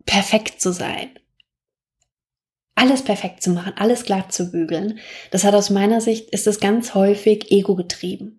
perfekt 0.05 0.61
zu 0.61 0.73
sein 0.73 1.11
alles 2.80 3.02
perfekt 3.02 3.42
zu 3.42 3.50
machen, 3.50 3.74
alles 3.76 4.04
glatt 4.04 4.32
zu 4.32 4.50
bügeln, 4.50 4.98
das 5.30 5.44
hat 5.44 5.54
aus 5.54 5.68
meiner 5.68 6.00
Sicht, 6.00 6.30
ist 6.30 6.46
das 6.46 6.60
ganz 6.60 6.94
häufig 6.94 7.52
ego 7.52 7.76
getrieben. 7.76 8.38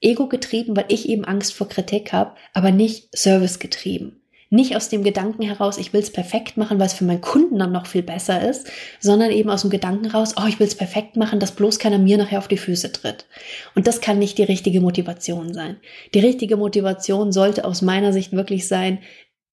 Ego 0.00 0.28
getrieben, 0.28 0.76
weil 0.76 0.84
ich 0.88 1.08
eben 1.08 1.24
Angst 1.24 1.54
vor 1.54 1.68
Kritik 1.68 2.12
habe, 2.12 2.34
aber 2.52 2.70
nicht 2.70 3.16
Service 3.16 3.58
getrieben. 3.58 4.20
Nicht 4.50 4.76
aus 4.76 4.88
dem 4.88 5.04
Gedanken 5.04 5.42
heraus, 5.42 5.76
ich 5.76 5.92
will 5.92 6.00
es 6.00 6.12
perfekt 6.12 6.56
machen, 6.56 6.78
weil 6.78 6.86
es 6.86 6.94
für 6.94 7.04
meinen 7.04 7.20
Kunden 7.20 7.58
dann 7.58 7.72
noch 7.72 7.86
viel 7.86 8.02
besser 8.02 8.48
ist, 8.48 8.70
sondern 9.00 9.30
eben 9.30 9.50
aus 9.50 9.62
dem 9.62 9.70
Gedanken 9.70 10.06
raus, 10.06 10.34
oh, 10.38 10.46
ich 10.46 10.58
will 10.58 10.66
es 10.66 10.74
perfekt 10.74 11.16
machen, 11.16 11.40
dass 11.40 11.52
bloß 11.52 11.78
keiner 11.78 11.98
mir 11.98 12.16
nachher 12.16 12.38
auf 12.38 12.48
die 12.48 12.56
Füße 12.56 12.92
tritt. 12.92 13.26
Und 13.74 13.86
das 13.86 14.00
kann 14.00 14.18
nicht 14.18 14.38
die 14.38 14.44
richtige 14.44 14.80
Motivation 14.80 15.52
sein. 15.52 15.76
Die 16.14 16.20
richtige 16.20 16.56
Motivation 16.56 17.32
sollte 17.32 17.64
aus 17.64 17.82
meiner 17.82 18.12
Sicht 18.12 18.32
wirklich 18.32 18.68
sein, 18.68 19.00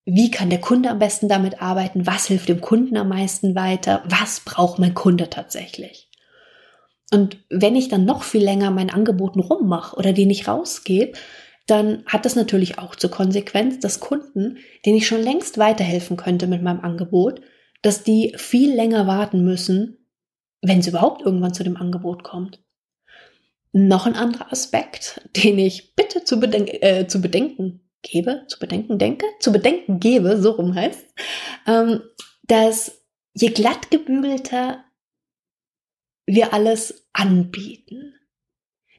wie 0.05 0.29
kann 0.29 0.51
der 0.51 0.61
Kunde 0.61 0.89
am 0.89 0.99
besten 0.99 1.27
damit 1.27 1.61
arbeiten, 1.61 2.05
was 2.05 2.27
hilft 2.27 2.47
dem 2.47 2.61
Kunden 2.61 2.95
am 2.95 3.09
meisten 3.09 3.55
weiter, 3.55 4.03
was 4.05 4.39
braucht 4.39 4.77
mein 4.77 4.93
Kunde 4.93 5.29
tatsächlich. 5.29 6.09
Und 7.11 7.37
wenn 7.49 7.75
ich 7.75 7.89
dann 7.89 8.05
noch 8.05 8.23
viel 8.23 8.43
länger 8.43 8.71
mein 8.71 8.91
Angeboten 8.91 9.39
rummache 9.39 9.95
oder 9.95 10.13
die 10.13 10.25
nicht 10.25 10.47
rausgebe, 10.47 11.17
dann 11.67 12.03
hat 12.05 12.25
das 12.25 12.35
natürlich 12.35 12.77
auch 12.77 12.95
zur 12.95 13.09
Konsequenz, 13.09 13.79
dass 13.79 13.99
Kunden, 13.99 14.57
denen 14.85 14.97
ich 14.97 15.07
schon 15.07 15.21
längst 15.21 15.57
weiterhelfen 15.57 16.17
könnte 16.17 16.45
mit 16.45 16.61
meinem 16.61 16.81
Angebot, 16.81 17.41
dass 17.81 18.03
die 18.03 18.33
viel 18.37 18.73
länger 18.73 19.07
warten 19.07 19.43
müssen, 19.43 19.97
wenn 20.61 20.79
es 20.79 20.87
überhaupt 20.87 21.23
irgendwann 21.23 21.53
zu 21.53 21.63
dem 21.63 21.77
Angebot 21.77 22.23
kommt. 22.23 22.59
Noch 23.71 24.05
ein 24.05 24.15
anderer 24.15 24.51
Aspekt, 24.51 25.21
den 25.35 25.57
ich 25.57 25.95
bitte 25.95 26.23
zu, 26.23 26.39
bedenk 26.39 26.69
äh, 26.81 27.07
zu 27.07 27.21
bedenken 27.21 27.84
gebe, 28.05 28.45
zu 28.47 28.59
bedenken 28.59 28.97
denke, 28.97 29.25
zu 29.39 29.51
bedenken 29.51 29.99
gebe, 29.99 30.41
so 30.41 30.51
rum 30.51 30.73
heißt, 30.75 31.05
ähm, 31.67 32.01
dass 32.43 33.01
je 33.33 33.49
glatt 33.49 33.91
gebügelter 33.91 34.83
wir 36.25 36.53
alles 36.53 37.07
anbieten, 37.13 38.15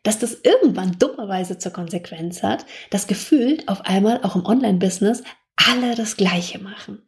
dass 0.02 0.18
das 0.18 0.40
irgendwann 0.42 0.98
dummerweise 0.98 1.58
zur 1.58 1.72
Konsequenz 1.72 2.42
hat, 2.42 2.66
dass 2.90 3.06
gefühlt 3.06 3.66
auf 3.68 3.80
einmal 3.82 4.22
auch 4.22 4.36
im 4.36 4.46
Online-Business 4.46 5.24
alle 5.56 5.94
das 5.94 6.16
Gleiche 6.16 6.58
machen. 6.60 7.02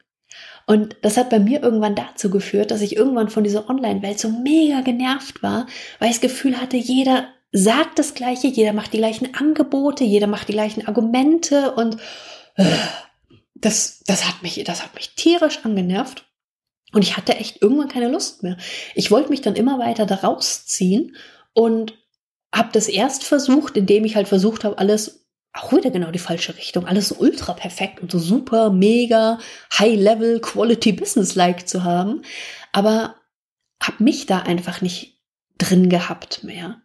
Und 0.67 0.97
das 1.03 1.17
hat 1.17 1.31
bei 1.31 1.39
mir 1.39 1.63
irgendwann 1.63 1.95
dazu 1.95 2.29
geführt, 2.29 2.71
dass 2.71 2.83
ich 2.83 2.97
irgendwann 2.97 3.31
von 3.31 3.45
dieser 3.45 3.71
Online-Welt 3.71 4.19
so 4.19 4.29
mega 4.29 4.81
genervt 4.83 5.43
war, 5.43 5.67
weil 5.99 6.11
ich 6.11 6.17
das 6.17 6.31
Gefühl 6.31 6.61
hatte, 6.61 6.77
jeder 6.77 7.29
sagt 7.53 7.99
das 7.99 8.15
Gleiche, 8.15 8.49
jeder 8.49 8.73
macht 8.73 8.93
die 8.93 8.99
gleichen 8.99 9.35
Angebote, 9.35 10.05
jeder 10.05 10.27
macht 10.27 10.49
die 10.49 10.53
gleichen 10.53 10.87
Argumente 10.87 11.73
und 11.73 11.97
äh, 12.57 12.65
das, 13.55 14.03
das 14.07 14.27
hat 14.27 14.43
mich, 14.43 14.63
das 14.65 14.83
hat 14.83 14.95
mich 14.95 15.15
tierisch 15.15 15.61
angenervt. 15.65 16.25
Und 16.93 17.03
ich 17.03 17.17
hatte 17.17 17.37
echt 17.37 17.61
irgendwann 17.61 17.89
keine 17.89 18.09
Lust 18.09 18.43
mehr. 18.43 18.57
Ich 18.95 19.11
wollte 19.11 19.29
mich 19.29 19.43
dann 19.43 19.57
immer 19.57 19.79
weiter 19.79 20.07
da 20.07 20.17
rausziehen 20.17 21.17
und 21.53 21.99
habe 22.55 22.71
das 22.73 22.89
erst 22.89 23.25
versucht, 23.25 23.77
indem 23.77 24.05
ich 24.05 24.17
halt 24.17 24.29
versucht 24.29 24.65
habe, 24.65 24.79
alles 24.79 25.27
auch 25.53 25.73
wieder 25.73 25.91
genau 25.91 26.11
die 26.11 26.19
falsche 26.19 26.57
Richtung. 26.57 26.87
Alles 26.87 27.09
so 27.09 27.17
ultra 27.17 27.53
perfekt 27.53 28.01
und 28.01 28.11
so 28.11 28.19
super, 28.19 28.71
mega, 28.71 29.39
high-level, 29.79 30.41
quality 30.41 30.93
business-like 30.93 31.69
zu 31.69 31.85
haben. 31.85 32.23
Aber 32.73 33.17
hab 33.83 34.01
mich 34.01 34.27
da 34.27 34.41
einfach 34.41 34.81
nicht 34.81 35.21
drin 35.59 35.91
gehabt 35.91 36.45
mehr. 36.45 36.81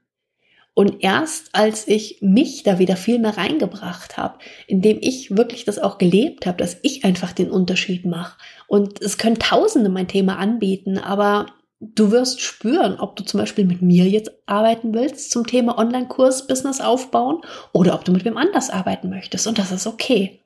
Und 0.76 1.04
erst 1.04 1.54
als 1.54 1.88
ich 1.88 2.18
mich 2.22 2.64
da 2.64 2.80
wieder 2.80 2.96
viel 2.96 3.20
mehr 3.20 3.38
reingebracht 3.38 4.18
habe, 4.18 4.40
indem 4.66 4.98
ich 5.02 5.36
wirklich 5.38 5.66
das 5.66 5.78
auch 5.78 6.00
gelebt 6.00 6.48
habe, 6.48 6.58
dass 6.58 6.78
ich 6.82 7.06
einfach 7.06 7.32
den 7.32 7.52
Unterschied 7.52 8.06
mache. 8.06 8.38
Und 8.68 9.00
es 9.02 9.20
können 9.20 9.38
Tausende 9.38 9.90
mein 9.90 10.08
Thema 10.08 10.38
anbieten, 10.38 10.98
aber 10.98 11.46
du 11.80 12.12
wirst 12.12 12.42
spüren, 12.42 13.00
ob 13.00 13.16
du 13.16 13.24
zum 13.24 13.40
Beispiel 13.40 13.66
mit 13.66 13.82
mir 13.82 14.06
jetzt 14.06 14.32
arbeiten 14.48 14.94
willst 14.94 15.32
zum 15.32 15.46
Thema 15.46 15.78
Online-Kurs, 15.78 16.48
Business 16.48 16.82
aufbauen 16.82 17.42
oder 17.72 17.94
ob 17.94 18.06
du 18.06 18.12
mit 18.12 18.26
wem 18.26 18.38
anders 18.38 18.70
arbeiten 18.70 19.10
möchtest. 19.10 19.46
Und 19.46 19.60
das 19.60 19.72
ist 19.72 19.86
okay. 19.86 20.40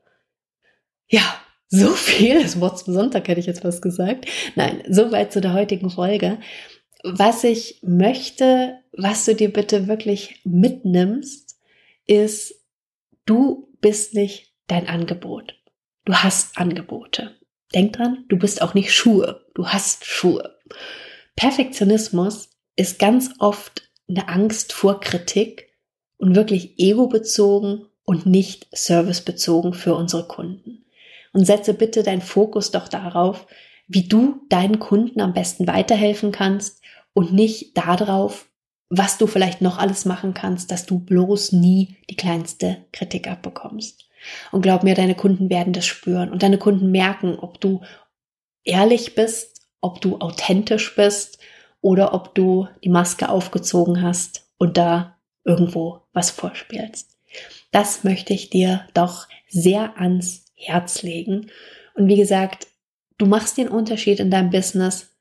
Ja, 1.09 1.21
so 1.69 1.89
viel, 1.89 2.41
das 2.41 2.59
Wort 2.59 2.79
zum 2.79 2.93
Sonntag 2.93 3.27
hätte 3.27 3.39
ich 3.39 3.45
jetzt 3.45 3.63
was 3.63 3.81
gesagt. 3.81 4.25
Nein, 4.55 4.83
soweit 4.89 5.31
zu 5.31 5.41
der 5.41 5.53
heutigen 5.53 5.89
Folge. 5.89 6.37
Was 7.15 7.43
ich 7.43 7.79
möchte, 7.83 8.79
was 8.91 9.25
du 9.25 9.35
dir 9.35 9.51
bitte 9.51 9.87
wirklich 9.87 10.41
mitnimmst, 10.43 11.57
ist, 12.05 12.55
du 13.25 13.69
bist 13.81 14.13
nicht 14.13 14.53
dein 14.67 14.87
Angebot. 14.87 15.55
Du 16.05 16.13
hast 16.13 16.57
Angebote. 16.57 17.35
Denk 17.73 17.93
dran, 17.93 18.25
du 18.29 18.37
bist 18.37 18.61
auch 18.61 18.73
nicht 18.73 18.93
Schuhe. 18.93 19.45
Du 19.53 19.67
hast 19.67 20.05
Schuhe. 20.05 20.57
Perfektionismus 21.35 22.49
ist 22.75 22.99
ganz 22.99 23.31
oft 23.39 23.89
eine 24.09 24.27
Angst 24.29 24.73
vor 24.73 24.99
Kritik 24.99 25.69
und 26.17 26.35
wirklich 26.35 26.79
ego-bezogen 26.79 27.85
und 28.03 28.25
nicht 28.25 28.67
servicebezogen 28.71 29.73
für 29.73 29.95
unsere 29.95 30.27
Kunden. 30.27 30.85
Und 31.33 31.45
setze 31.45 31.73
bitte 31.73 32.03
deinen 32.03 32.21
Fokus 32.21 32.71
doch 32.71 32.87
darauf, 32.87 33.45
wie 33.87 34.07
du 34.07 34.41
deinen 34.49 34.79
Kunden 34.79 35.21
am 35.21 35.33
besten 35.33 35.67
weiterhelfen 35.67 36.31
kannst 36.31 36.81
und 37.17 37.33
nicht 37.33 37.77
darauf, 37.77 38.49
was 38.89 39.17
du 39.17 39.27
vielleicht 39.27 39.61
noch 39.61 39.77
alles 39.77 40.05
machen 40.05 40.33
kannst, 40.33 40.71
dass 40.71 40.85
du 40.85 40.99
bloß 40.99 41.51
nie 41.51 41.97
die 42.09 42.15
kleinste 42.15 42.85
Kritik 42.93 43.27
abbekommst. 43.27 44.07
Und 44.51 44.61
glaub 44.61 44.83
mir, 44.83 44.95
deine 44.95 45.15
Kunden 45.15 45.49
werden 45.49 45.73
das 45.73 45.85
spüren 45.85 46.31
und 46.31 46.43
deine 46.43 46.57
Kunden 46.57 46.91
merken, 46.91 47.37
ob 47.37 47.59
du 47.59 47.81
ehrlich 48.63 49.15
bist 49.15 49.57
ob 49.81 50.01
du 50.01 50.17
authentisch 50.19 50.95
bist 50.95 51.39
oder 51.81 52.13
ob 52.13 52.35
du 52.35 52.67
die 52.83 52.89
Maske 52.89 53.29
aufgezogen 53.29 54.01
hast 54.01 54.47
und 54.57 54.77
da 54.77 55.17
irgendwo 55.43 56.01
was 56.13 56.31
vorspielst. 56.31 57.17
Das 57.71 58.03
möchte 58.03 58.33
ich 58.33 58.49
dir 58.49 58.87
doch 58.93 59.27
sehr 59.47 59.97
ans 59.97 60.45
Herz 60.55 61.03
legen. 61.03 61.51
Und 61.93 62.07
wie 62.07 62.15
gesagt, 62.15 62.67
du 63.17 63.25
machst 63.25 63.57
den 63.57 63.69
Unterschied 63.69 64.19
in 64.19 64.31
deinem 64.31 64.49
Business, 64.49 65.15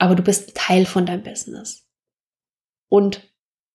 aber 0.00 0.14
du 0.14 0.22
bist 0.22 0.56
Teil 0.56 0.86
von 0.86 1.06
deinem 1.06 1.22
Business. 1.22 1.86
Und 2.88 3.30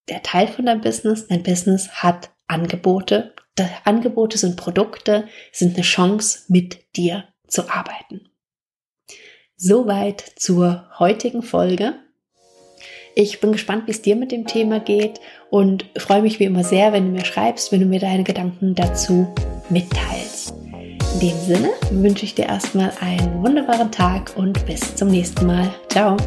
der 0.09 0.23
Teil 0.23 0.47
von 0.47 0.65
deinem 0.65 0.81
Business, 0.81 1.27
dein 1.27 1.43
Business 1.43 2.03
hat 2.03 2.31
Angebote. 2.47 3.33
Die 3.57 3.63
Angebote 3.85 4.37
sind 4.37 4.57
Produkte, 4.57 5.27
sind 5.51 5.75
eine 5.75 5.83
Chance, 5.83 6.43
mit 6.47 6.95
dir 6.97 7.25
zu 7.47 7.69
arbeiten. 7.69 8.27
Soweit 9.55 10.33
zur 10.35 10.89
heutigen 10.99 11.43
Folge. 11.43 11.93
Ich 13.15 13.39
bin 13.39 13.53
gespannt, 13.53 13.87
wie 13.87 13.91
es 13.91 14.01
dir 14.01 14.15
mit 14.15 14.31
dem 14.31 14.47
Thema 14.47 14.79
geht 14.79 15.21
und 15.49 15.85
freue 15.95 16.23
mich 16.23 16.39
wie 16.39 16.45
immer 16.45 16.63
sehr, 16.63 16.91
wenn 16.91 17.05
du 17.05 17.11
mir 17.11 17.23
schreibst, 17.23 17.71
wenn 17.71 17.79
du 17.79 17.85
mir 17.85 17.99
deine 17.99 18.23
Gedanken 18.23 18.75
dazu 18.75 19.33
mitteilst. 19.69 20.64
In 21.15 21.29
dem 21.29 21.39
Sinne 21.39 21.69
wünsche 21.91 22.25
ich 22.25 22.35
dir 22.35 22.47
erstmal 22.47 22.91
einen 22.99 23.41
wunderbaren 23.41 23.89
Tag 23.89 24.33
und 24.35 24.65
bis 24.65 24.95
zum 24.95 25.07
nächsten 25.07 25.45
Mal. 25.45 25.73
Ciao. 25.87 26.17